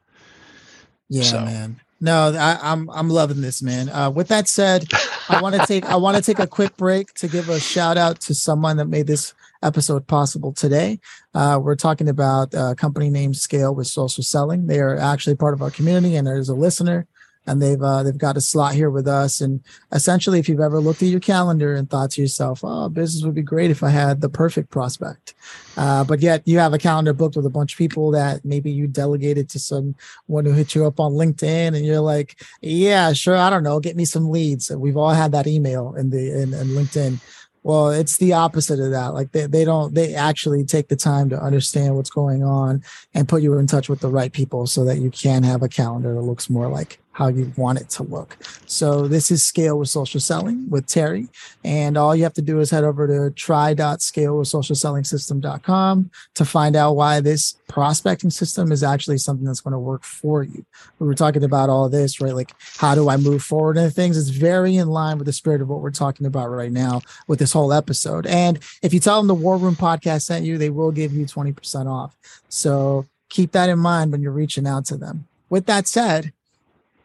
Yeah, 1.07 1.23
so. 1.23 1.45
man. 1.45 1.79
No, 2.01 2.33
I, 2.33 2.51
am 2.51 2.89
I'm, 2.89 2.89
I'm 2.91 3.09
loving 3.09 3.41
this, 3.41 3.61
man. 3.61 3.89
Uh, 3.89 4.09
with 4.09 4.29
that 4.29 4.47
said, 4.47 4.87
I 5.29 5.41
want 5.41 5.55
to 5.55 5.65
take 5.67 5.85
I 5.85 5.95
want 5.95 6.17
to 6.17 6.23
take 6.23 6.39
a 6.39 6.47
quick 6.47 6.75
break 6.75 7.13
to 7.15 7.29
give 7.29 7.47
a 7.47 7.59
shout 7.59 7.97
out 7.97 8.19
to 8.21 8.35
someone 8.35 8.75
that 8.77 8.85
made 8.85 9.07
this 9.07 9.33
episode 9.63 10.05
possible 10.07 10.51
today. 10.51 10.99
Uh, 11.33 11.59
we're 11.61 11.75
talking 11.75 12.09
about 12.09 12.53
a 12.53 12.75
company 12.75 13.09
named 13.09 13.37
Scale 13.37 13.73
with 13.73 13.87
Social 13.87 14.23
Selling. 14.23 14.67
They 14.67 14.79
are 14.79 14.97
actually 14.97 15.35
part 15.35 15.53
of 15.53 15.61
our 15.61 15.71
community, 15.71 16.17
and 16.17 16.27
there's 16.27 16.49
a 16.49 16.55
listener 16.55 17.07
and 17.49 17.62
they've 17.62 17.81
uh, 17.81 18.03
they've 18.03 18.17
got 18.17 18.38
a 18.38 18.41
slot 18.41 18.75
here 18.75 18.89
with 18.89 19.07
us. 19.07 19.41
And 19.41 19.62
essentially, 19.91 20.39
if 20.39 20.47
you've 20.47 20.59
ever 20.59 20.79
looked 20.79 21.01
at 21.01 21.09
your 21.09 21.19
calendar 21.19 21.73
and 21.73 21.89
thought 21.89 22.12
to 22.12 22.21
yourself, 22.21 22.62
"Oh, 22.63 22.89
business 22.89 23.23
would 23.23 23.35
be 23.35 23.41
great 23.41 23.71
if 23.71 23.81
I 23.81 23.89
had 23.89 24.21
the 24.21 24.29
perfect 24.29 24.69
prospect," 24.69 25.33
uh, 25.75 26.03
but 26.03 26.21
yet 26.21 26.43
you 26.45 26.59
have 26.59 26.73
a 26.73 26.77
calendar 26.77 27.13
booked 27.13 27.35
with 27.35 27.45
a 27.45 27.49
bunch 27.49 27.73
of 27.73 27.77
people 27.77 28.12
that 28.12 28.45
maybe 28.45 28.71
you 28.71 28.88
delegated 28.88 29.49
to 29.49 29.59
someone 29.59 30.45
who 30.45 30.53
hit 30.53 30.75
you 30.75 30.85
up 30.85 30.99
on 30.99 31.13
LinkedIn, 31.13 31.75
and 31.75 31.85
you're 31.85 32.01
like, 32.01 32.41
"Yeah, 32.62 33.13
sure, 33.13 33.35
I 33.35 33.49
don't 33.49 33.63
know, 33.63 33.79
get 33.79 33.95
me 33.95 34.05
some 34.05 34.29
leads." 34.29 34.69
We've 34.69 34.97
all 34.97 35.09
had 35.09 35.31
that 35.31 35.47
email 35.47 35.95
in 35.95 36.12
the 36.12 36.41
in, 36.41 36.53
in 36.53 36.67
LinkedIn. 36.69 37.19
Well, 37.63 37.89
it's 37.89 38.17
the 38.17 38.33
opposite 38.33 38.79
of 38.79 38.91
that. 38.91 39.13
Like 39.13 39.31
they, 39.33 39.45
they 39.45 39.65
don't, 39.65 39.93
they 39.93 40.15
actually 40.15 40.63
take 40.63 40.88
the 40.88 40.95
time 40.95 41.29
to 41.29 41.41
understand 41.41 41.95
what's 41.95 42.09
going 42.09 42.41
on 42.41 42.81
and 43.13 43.27
put 43.27 43.41
you 43.41 43.57
in 43.57 43.67
touch 43.67 43.89
with 43.89 43.99
the 43.99 44.09
right 44.09 44.31
people 44.31 44.65
so 44.65 44.85
that 44.85 44.99
you 44.99 45.12
can 45.12 45.43
have 45.43 45.62
a 45.62 45.67
calendar 45.67 46.13
that 46.13 46.21
looks 46.21 46.49
more 46.49 46.69
like 46.69 46.99
how 47.11 47.27
you 47.27 47.51
want 47.57 47.81
it 47.81 47.89
to 47.89 48.03
look. 48.03 48.37
So 48.65 49.05
this 49.07 49.31
is 49.31 49.43
Scale 49.43 49.77
with 49.77 49.89
Social 49.89 50.21
Selling 50.21 50.69
with 50.69 50.85
Terry. 50.85 51.27
And 51.63 51.97
all 51.97 52.15
you 52.15 52.23
have 52.23 52.35
to 52.35 52.41
do 52.41 52.61
is 52.61 52.69
head 52.69 52.85
over 52.85 53.07
to 53.07 53.31
try.scalewithsocialsellingsystem.com 53.35 56.11
to 56.35 56.45
find 56.45 56.77
out 56.77 56.95
why 56.95 57.19
this 57.19 57.57
prospecting 57.67 58.29
system 58.29 58.71
is 58.71 58.83
actually 58.83 59.17
something 59.17 59.45
that's 59.45 59.59
going 59.59 59.73
to 59.73 59.79
work 59.79 60.03
for 60.03 60.43
you. 60.43 60.63
We 60.99 61.07
were 61.07 61.15
talking 61.15 61.43
about 61.43 61.69
all 61.69 61.89
this, 61.89 62.21
right? 62.21 62.33
Like 62.33 62.53
how 62.77 62.95
do 62.95 63.09
I 63.09 63.17
move 63.17 63.43
forward 63.43 63.77
and 63.77 63.93
things? 63.93 64.17
It's 64.17 64.29
very 64.29 64.77
in 64.77 64.87
line 64.87 65.17
with 65.17 65.25
the 65.25 65.33
spirit 65.33 65.61
of 65.61 65.67
what 65.67 65.81
we're 65.81 65.91
talking 65.91 66.25
about 66.25 66.49
right 66.49 66.71
now 66.71 67.01
with 67.27 67.39
this 67.39 67.51
whole 67.51 67.73
episode. 67.73 68.25
And 68.27 68.59
if 68.81 68.93
you 68.93 69.01
tell 69.01 69.17
them 69.17 69.27
the 69.27 69.35
War 69.35 69.57
Room 69.57 69.75
podcast 69.75 70.21
sent 70.21 70.45
you, 70.45 70.57
they 70.57 70.69
will 70.69 70.91
give 70.91 71.11
you 71.11 71.25
20% 71.25 71.87
off. 71.87 72.15
So 72.47 73.07
keep 73.29 73.51
that 73.51 73.69
in 73.69 73.79
mind 73.79 74.11
when 74.11 74.21
you're 74.21 74.31
reaching 74.31 74.67
out 74.67 74.85
to 74.85 74.95
them. 74.95 75.27
With 75.49 75.65
that 75.65 75.87
said, 75.87 76.31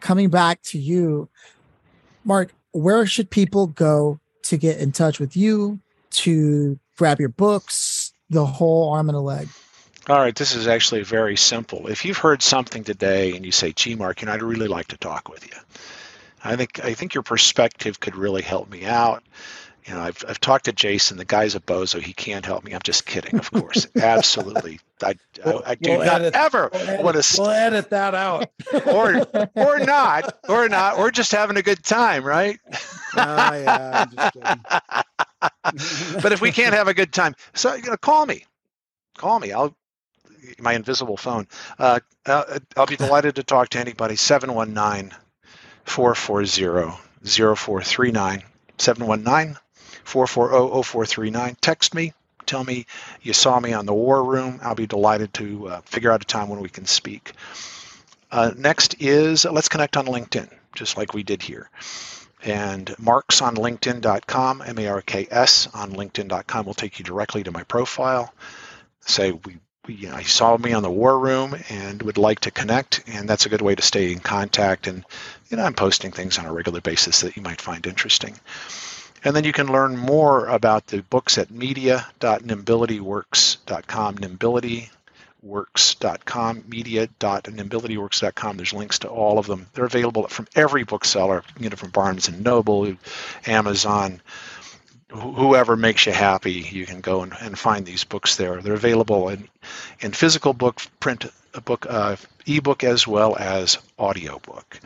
coming 0.04 0.28
back 0.28 0.60
to 0.60 0.78
you, 0.78 1.28
Mark, 2.24 2.52
where 2.72 3.06
should 3.06 3.30
people 3.30 3.68
go 3.68 4.20
to 4.42 4.58
get 4.58 4.78
in 4.78 4.92
touch 4.92 5.18
with 5.18 5.34
you, 5.34 5.80
to 6.10 6.78
grab 6.98 7.18
your 7.18 7.30
books, 7.30 8.12
the 8.28 8.44
whole 8.44 8.92
arm 8.92 9.08
and 9.08 9.16
a 9.16 9.20
leg? 9.20 9.48
All 10.08 10.18
right, 10.18 10.36
this 10.36 10.54
is 10.54 10.68
actually 10.68 11.02
very 11.02 11.36
simple. 11.36 11.86
If 11.86 12.04
you've 12.04 12.18
heard 12.18 12.42
something 12.42 12.84
today 12.84 13.34
and 13.34 13.46
you 13.46 13.50
say, 13.50 13.72
"Gee, 13.72 13.94
Mark, 13.94 14.20
you 14.20 14.26
know, 14.26 14.34
I'd 14.34 14.42
really 14.42 14.68
like 14.68 14.88
to 14.88 14.98
talk 14.98 15.30
with 15.30 15.46
you," 15.46 15.58
I 16.44 16.54
think 16.56 16.84
I 16.84 16.92
think 16.92 17.14
your 17.14 17.22
perspective 17.22 18.00
could 18.00 18.14
really 18.14 18.42
help 18.42 18.70
me 18.70 18.84
out 18.84 19.22
you 19.86 19.92
know, 19.92 20.00
I've, 20.00 20.24
I've 20.26 20.40
talked 20.40 20.64
to 20.64 20.72
Jason. 20.72 21.18
The 21.18 21.26
guy's 21.26 21.54
a 21.54 21.60
bozo. 21.60 22.00
He 22.00 22.14
can't 22.14 22.46
help 22.46 22.64
me. 22.64 22.72
I'm 22.72 22.80
just 22.82 23.04
kidding, 23.04 23.38
of 23.38 23.50
course. 23.50 23.86
Absolutely. 23.96 24.80
I, 25.02 25.14
I, 25.44 25.60
I 25.66 25.74
do 25.74 25.90
we'll 25.90 26.06
not 26.06 26.22
edit, 26.22 26.34
ever 26.34 26.70
we'll 26.72 27.02
want 27.02 27.22
to. 27.22 27.40
We'll 27.40 27.50
edit 27.50 27.90
that 27.90 28.14
out. 28.14 28.50
or, 28.86 29.26
or 29.54 29.78
not, 29.80 30.38
or 30.48 30.70
not. 30.70 30.98
We're 30.98 31.10
just 31.10 31.32
having 31.32 31.58
a 31.58 31.62
good 31.62 31.84
time, 31.84 32.24
right? 32.24 32.58
Oh, 32.72 32.76
yeah. 33.16 34.06
I'm 34.06 34.16
just 34.16 34.32
kidding. 34.32 34.64
but 36.22 36.32
if 36.32 36.40
we 36.40 36.50
can't 36.50 36.74
have 36.74 36.88
a 36.88 36.94
good 36.94 37.12
time, 37.12 37.34
so 37.52 37.74
you 37.74 37.90
know, 37.90 37.96
call 37.98 38.24
me. 38.24 38.46
Call 39.18 39.38
me. 39.38 39.52
I'll 39.52 39.76
my 40.58 40.74
invisible 40.74 41.16
phone. 41.16 41.46
Uh, 41.78 42.00
uh 42.26 42.58
I'll 42.76 42.86
be 42.86 42.96
delighted 42.96 43.36
to 43.36 43.42
talk 43.42 43.70
to 43.70 43.78
anybody. 43.78 44.16
719 44.16 45.16
440 45.84 46.96
0439. 47.24 48.42
719 48.78 49.58
440-0439. 50.04 51.56
Text 51.60 51.94
me. 51.94 52.12
Tell 52.46 52.64
me 52.64 52.86
you 53.22 53.32
saw 53.32 53.58
me 53.58 53.72
on 53.72 53.86
the 53.86 53.94
War 53.94 54.22
Room. 54.22 54.60
I'll 54.62 54.74
be 54.74 54.86
delighted 54.86 55.32
to 55.34 55.68
uh, 55.68 55.80
figure 55.82 56.12
out 56.12 56.22
a 56.22 56.26
time 56.26 56.48
when 56.48 56.60
we 56.60 56.68
can 56.68 56.86
speak. 56.86 57.32
Uh, 58.30 58.50
next 58.56 59.00
is 59.00 59.44
let's 59.44 59.68
connect 59.68 59.96
on 59.96 60.06
LinkedIn, 60.06 60.48
just 60.74 60.96
like 60.96 61.14
we 61.14 61.22
did 61.22 61.40
here. 61.40 61.70
And 62.42 62.94
Marks 62.98 63.40
on 63.40 63.56
LinkedIn.com, 63.56 64.62
M-A-R-K-S 64.66 65.68
on 65.72 65.92
LinkedIn.com 65.92 66.66
will 66.66 66.74
take 66.74 66.98
you 66.98 67.04
directly 67.04 67.42
to 67.44 67.50
my 67.50 67.62
profile. 67.62 68.34
Say 69.00 69.32
we, 69.32 69.58
we 69.86 69.94
you 69.94 70.10
know, 70.10 70.20
saw 70.20 70.56
me 70.58 70.74
on 70.74 70.82
the 70.82 70.90
War 70.90 71.18
Room 71.18 71.56
and 71.70 72.02
would 72.02 72.18
like 72.18 72.40
to 72.40 72.50
connect, 72.50 73.02
and 73.06 73.28
that's 73.28 73.46
a 73.46 73.48
good 73.48 73.62
way 73.62 73.74
to 73.74 73.82
stay 73.82 74.12
in 74.12 74.18
contact. 74.18 74.88
And 74.88 75.04
you 75.48 75.56
know, 75.56 75.62
I'm 75.62 75.74
posting 75.74 76.12
things 76.12 76.38
on 76.38 76.44
a 76.44 76.52
regular 76.52 76.82
basis 76.82 77.22
that 77.22 77.36
you 77.36 77.42
might 77.42 77.62
find 77.62 77.86
interesting. 77.86 78.34
And 79.24 79.34
then 79.34 79.42
you 79.44 79.52
can 79.52 79.72
learn 79.72 79.96
more 79.96 80.46
about 80.46 80.86
the 80.86 81.02
books 81.02 81.38
at 81.38 81.50
media.nimbilityworks.com, 81.50 84.18
nimbilityworks.com, 84.18 86.64
media.nimbilityworks.com. 86.68 88.56
There's 88.56 88.72
links 88.72 89.00
to 89.00 89.08
all 89.08 89.38
of 89.38 89.46
them. 89.46 89.66
They're 89.72 89.86
available 89.86 90.28
from 90.28 90.46
every 90.54 90.84
bookseller, 90.84 91.42
you 91.58 91.70
know, 91.70 91.76
from 91.76 91.90
Barnes 91.90 92.28
and 92.28 92.44
Noble, 92.44 92.94
Amazon, 93.46 94.20
whoever 95.14 95.76
makes 95.76 96.06
you 96.06 96.12
happy, 96.12 96.52
you 96.52 96.86
can 96.86 97.00
go 97.00 97.22
and, 97.22 97.32
and 97.40 97.58
find 97.58 97.86
these 97.86 98.04
books 98.04 98.36
there. 98.36 98.60
They're 98.60 98.74
available 98.74 99.28
in, 99.28 99.48
in 100.00 100.12
physical 100.12 100.52
book, 100.52 100.80
print 101.00 101.26
book, 101.64 101.86
uh, 101.88 102.16
ebook, 102.46 102.84
as 102.84 103.06
well 103.06 103.36
as 103.36 103.78
audiobook. 103.98 104.80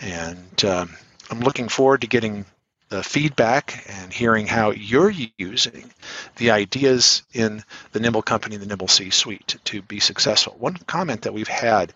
And 0.00 0.64
um, 0.64 0.96
I'm 1.30 1.40
looking 1.40 1.68
forward 1.68 2.00
to 2.00 2.06
getting 2.06 2.46
the 2.88 3.02
feedback 3.02 3.84
and 3.88 4.12
hearing 4.12 4.46
how 4.46 4.70
you're 4.70 5.12
using 5.36 5.90
the 6.36 6.50
ideas 6.50 7.22
in 7.32 7.62
the 7.92 8.00
Nimble 8.00 8.22
Company, 8.22 8.56
the 8.56 8.66
Nimble 8.66 8.88
C 8.88 9.10
suite 9.10 9.56
to 9.64 9.82
be 9.82 10.00
successful. 10.00 10.56
One 10.58 10.74
comment 10.74 11.22
that 11.22 11.34
we've 11.34 11.48
had 11.48 11.92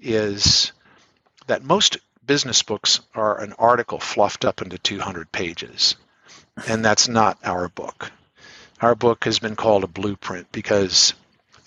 is 0.00 0.72
that 1.46 1.64
most 1.64 1.98
business 2.26 2.62
books 2.62 3.00
are 3.14 3.40
an 3.40 3.54
article 3.54 3.98
fluffed 3.98 4.44
up 4.44 4.60
into 4.60 4.78
200 4.78 5.32
pages, 5.32 5.96
and 6.66 6.84
that's 6.84 7.08
not 7.08 7.38
our 7.42 7.68
book. 7.68 8.12
Our 8.80 8.94
book 8.94 9.24
has 9.24 9.38
been 9.38 9.56
called 9.56 9.82
a 9.82 9.88
blueprint 9.88 10.52
because 10.52 11.14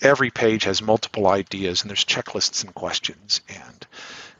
every 0.00 0.30
page 0.30 0.64
has 0.64 0.80
multiple 0.80 1.26
ideas 1.26 1.82
and 1.82 1.90
there's 1.90 2.04
checklists 2.04 2.64
and 2.64 2.74
questions 2.74 3.40
and 3.48 3.86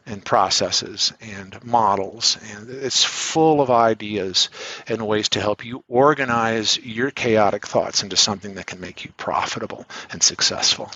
and 0.07 0.25
processes 0.25 1.12
and 1.21 1.62
models. 1.65 2.38
And 2.55 2.69
it's 2.71 3.05
full 3.05 3.61
of 3.61 3.71
ideas 3.71 4.49
and 4.88 5.07
ways 5.07 5.29
to 5.31 5.41
help 5.41 5.65
you 5.65 5.85
organize 5.88 6.79
your 6.79 7.11
chaotic 7.11 7.67
thoughts 7.67 8.03
into 8.03 8.17
something 8.17 8.55
that 8.55 8.67
can 8.67 8.81
make 8.81 9.05
you 9.05 9.12
profitable 9.17 9.87
and 10.11 10.23
successful. 10.23 10.91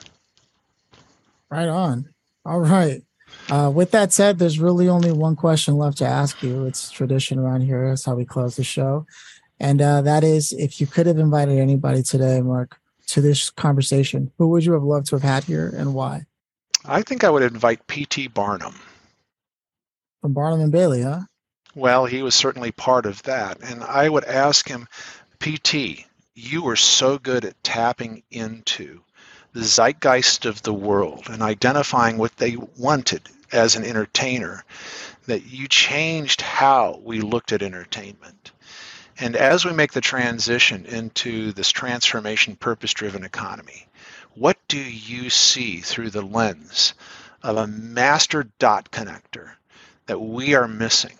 Right 1.51 1.69
on. 1.69 2.09
All 2.45 2.61
right. 2.61 3.03
Uh, 3.51 3.71
with 3.73 3.90
that 3.90 4.12
said 4.12 4.38
there's 4.38 4.59
really 4.59 4.88
only 4.88 5.12
one 5.12 5.37
question 5.37 5.77
left 5.77 5.99
to 5.99 6.07
ask 6.07 6.42
you. 6.42 6.64
It's 6.66 6.90
tradition 6.90 7.38
around 7.38 7.62
here. 7.62 7.88
That's 7.88 8.05
how 8.05 8.14
we 8.14 8.25
close 8.25 8.57
the 8.57 8.64
show. 8.64 9.07
And 9.59 9.81
uh, 9.81 10.03
that 10.03 10.23
is 10.25 10.53
if 10.53 10.81
you 10.81 10.87
could 10.87 11.07
have 11.07 11.19
invited 11.19 11.59
anybody 11.59 12.03
today 12.03 12.40
mark 12.40 12.79
to 13.09 13.21
this 13.21 13.51
conversation 13.51 14.33
who 14.37 14.49
would 14.49 14.64
you 14.64 14.73
have 14.73 14.83
loved 14.83 15.07
to 15.07 15.16
have 15.16 15.23
had 15.23 15.45
here 15.45 15.73
and 15.77 15.95
why? 15.95 16.27
I 16.85 17.03
think 17.03 17.25
I 17.25 17.31
would 17.31 17.42
invite 17.42 17.87
P.T. 17.87 18.29
Barnum 18.29 18.75
from 20.20 20.33
Barnum 20.33 20.61
and 20.61 20.72
Bailey, 20.72 21.02
huh? 21.02 21.20
Well, 21.74 22.07
he 22.07 22.22
was 22.22 22.35
certainly 22.35 22.72
part 22.72 23.07
of 23.07 23.22
that. 23.24 23.59
And 23.62 23.85
I 23.85 24.09
would 24.09 24.24
ask 24.24 24.66
him, 24.66 24.88
PT, 25.40 26.07
you 26.35 26.62
were 26.62 26.76
so 26.76 27.18
good 27.18 27.44
at 27.44 27.62
tapping 27.62 28.22
into 28.31 29.00
the 29.52 29.62
zeitgeist 29.62 30.46
of 30.46 30.62
the 30.62 30.72
world 30.74 31.29
and 31.31 31.42
identifying 31.42 32.18
what 32.18 32.37
they 32.37 32.57
wanted 32.79 33.29
as 33.52 33.76
an 33.76 33.85
entertainer 33.85 34.64
that 35.26 35.47
you 35.47 35.68
changed 35.68 36.41
how 36.41 37.01
we 37.05 37.20
looked 37.20 37.53
at 37.53 37.62
entertainment. 37.62 38.53
And 39.18 39.36
as 39.36 39.64
we 39.64 39.72
make 39.72 39.93
the 39.93 40.01
transition 40.01 40.84
into 40.86 41.53
this 41.53 41.70
transformation 41.70 42.57
purpose 42.57 42.93
driven 42.93 43.24
economy, 43.24 43.86
what 44.34 44.59
do 44.68 44.78
you 44.78 45.30
see 45.30 45.80
through 45.80 46.11
the 46.11 46.22
lens 46.22 46.95
of 47.43 47.57
a 47.57 47.66
master 47.66 48.49
dot 48.59 48.91
connector 48.91 49.53
that 50.07 50.20
we 50.20 50.54
are 50.54 50.68
missing 50.68 51.16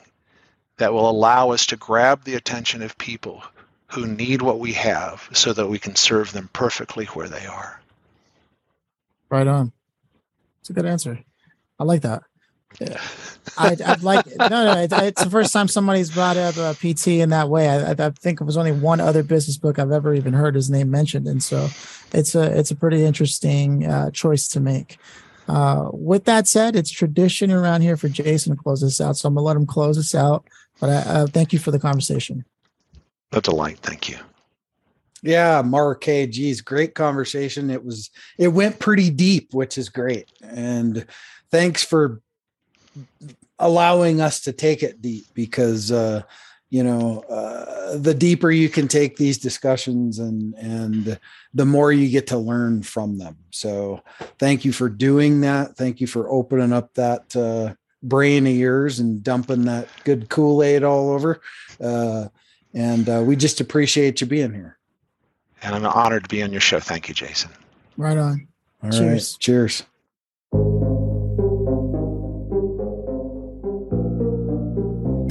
that 0.79 0.93
will 0.93 1.09
allow 1.09 1.51
us 1.51 1.67
to 1.67 1.77
grab 1.77 2.25
the 2.25 2.35
attention 2.35 2.83
of 2.83 2.97
people 2.99 3.43
who 3.89 4.07
need 4.07 4.43
what 4.43 4.59
we 4.59 4.73
have 4.73 5.29
so 5.33 5.53
that 5.53 5.69
we 5.69 5.79
can 5.79 5.97
serve 5.97 6.33
them 6.33 6.51
perfectly 6.53 7.07
where 7.07 7.29
they 7.29 7.47
are. 7.47 7.81
Right 9.31 9.47
on. 9.47 9.73
It's 10.61 10.71
a 10.71 10.73
good 10.73 10.87
answer. 10.87 11.19
I 11.79 11.85
like 11.85 12.03
that. 12.03 12.23
I, 13.57 13.77
I'd 13.87 14.03
like 14.03 14.27
no, 14.39 14.49
no. 14.49 14.81
It's, 14.81 14.93
it's, 14.93 15.25
the 15.25 15.31
first 15.31 15.53
time 15.53 15.69
somebody's 15.69 16.11
brought 16.11 16.37
up 16.37 16.57
a 16.57 16.75
PT 16.75 17.09
in 17.09 17.31
that 17.31 17.49
way. 17.49 17.69
I, 17.69 17.93
I, 17.93 18.11
think 18.11 18.41
it 18.41 18.45
was 18.45 18.57
only 18.57 18.73
one 18.73 19.01
other 19.01 19.23
business 19.23 19.57
book 19.57 19.79
I've 19.79 19.93
ever 19.93 20.15
even 20.15 20.35
heard 20.35 20.55
his 20.55 20.69
name 20.69 20.91
mentioned, 20.91 21.27
and 21.27 21.43
so 21.43 21.69
it's 22.13 22.35
a 22.35 22.59
it's 22.59 22.71
a 22.71 22.77
pretty 22.77 23.05
interesting 23.05 23.87
uh, 23.87 24.11
choice 24.11 24.49
to 24.49 24.61
make. 24.61 24.99
Uh, 25.49 25.91
with 25.93 26.25
that 26.25 26.49
said, 26.49 26.77
it's 26.77 26.91
tradition 26.91 27.53
around 27.53 27.83
here 27.83 27.97
for 27.97 28.09
Jason 28.09 28.57
to 28.57 28.63
close 28.63 28.81
this 28.81 29.01
out, 29.01 29.17
so 29.17 29.29
I'm 29.29 29.35
gonna 29.35 29.45
let 29.45 29.57
him 29.57 29.67
close 29.67 29.97
this 29.97 30.15
out. 30.15 30.47
But 30.81 30.91
I, 30.91 30.97
uh, 31.11 31.27
thank 31.27 31.53
you 31.53 31.59
for 31.59 31.71
the 31.71 31.79
conversation. 31.79 32.45
A 33.33 33.41
delight. 33.41 33.79
Thank 33.79 34.09
you. 34.09 34.19
Yeah, 35.23 35.63
Mark. 35.63 36.05
Hey, 36.05 36.27
geez, 36.27 36.61
great 36.61 36.95
conversation. 36.95 37.71
It 37.71 37.85
was 37.85 38.11
it 38.39 38.49
went 38.49 38.79
pretty 38.79 39.11
deep, 39.11 39.55
which 39.55 39.79
is 39.79 39.89
great. 39.89 40.31
And 40.43 41.07
thanks 41.51 41.83
for 41.83 42.21
allowing 43.59 44.21
us 44.21 44.41
to 44.43 44.53
take 44.53 44.83
it 44.83 45.01
deep 45.01 45.25
because 45.35 45.91
uh, 45.91 46.23
you 46.71 46.83
know 46.83 47.21
uh, 47.31 47.97
the 47.97 48.15
deeper 48.15 48.51
you 48.51 48.69
can 48.69 48.89
take 48.89 49.17
these 49.17 49.39
discussions 49.39 50.19
and 50.19 50.55
and 50.55 51.19
the 51.55 51.67
more 51.67 51.93
you 51.93 52.09
get 52.09 52.27
to 52.29 52.39
learn 52.39 52.83
from 52.83 53.19
them. 53.19 53.37
So 53.51 54.03
thank 54.39 54.65
you 54.65 54.73
for 54.73 54.89
doing 54.89 55.43
that. 55.43 55.77
Thank 55.77 56.01
you 56.01 56.07
for 56.07 56.29
opening 56.29 56.73
up 56.73 56.95
that 56.95 57.35
uh, 57.37 57.75
brain 58.03 58.47
of 58.47 58.55
yours 58.55 58.99
and 58.99 59.23
dumping 59.23 59.65
that 59.65 59.89
good 60.05 60.29
kool-aid 60.29 60.83
all 60.83 61.11
over. 61.11 61.41
Uh, 61.81 62.29
and 62.75 63.09
uh, 63.09 63.23
we 63.25 63.37
just 63.37 63.61
appreciate 63.61 64.21
you 64.21 64.27
being 64.27 64.53
here. 64.53 64.77
And 65.63 65.75
i'm 65.75 65.87
honored 65.87 66.25
to 66.25 66.29
be 66.29 66.43
on 66.43 66.53
your 66.53 66.61
show. 66.61 66.81
Thank 66.81 67.09
you 67.09 67.15
jason. 67.15 67.51
Right 67.97 68.19
on. 68.19 68.49
All 68.83 68.91
cheers. 68.91 69.35
Right. 69.35 69.41
cheers 69.41 69.83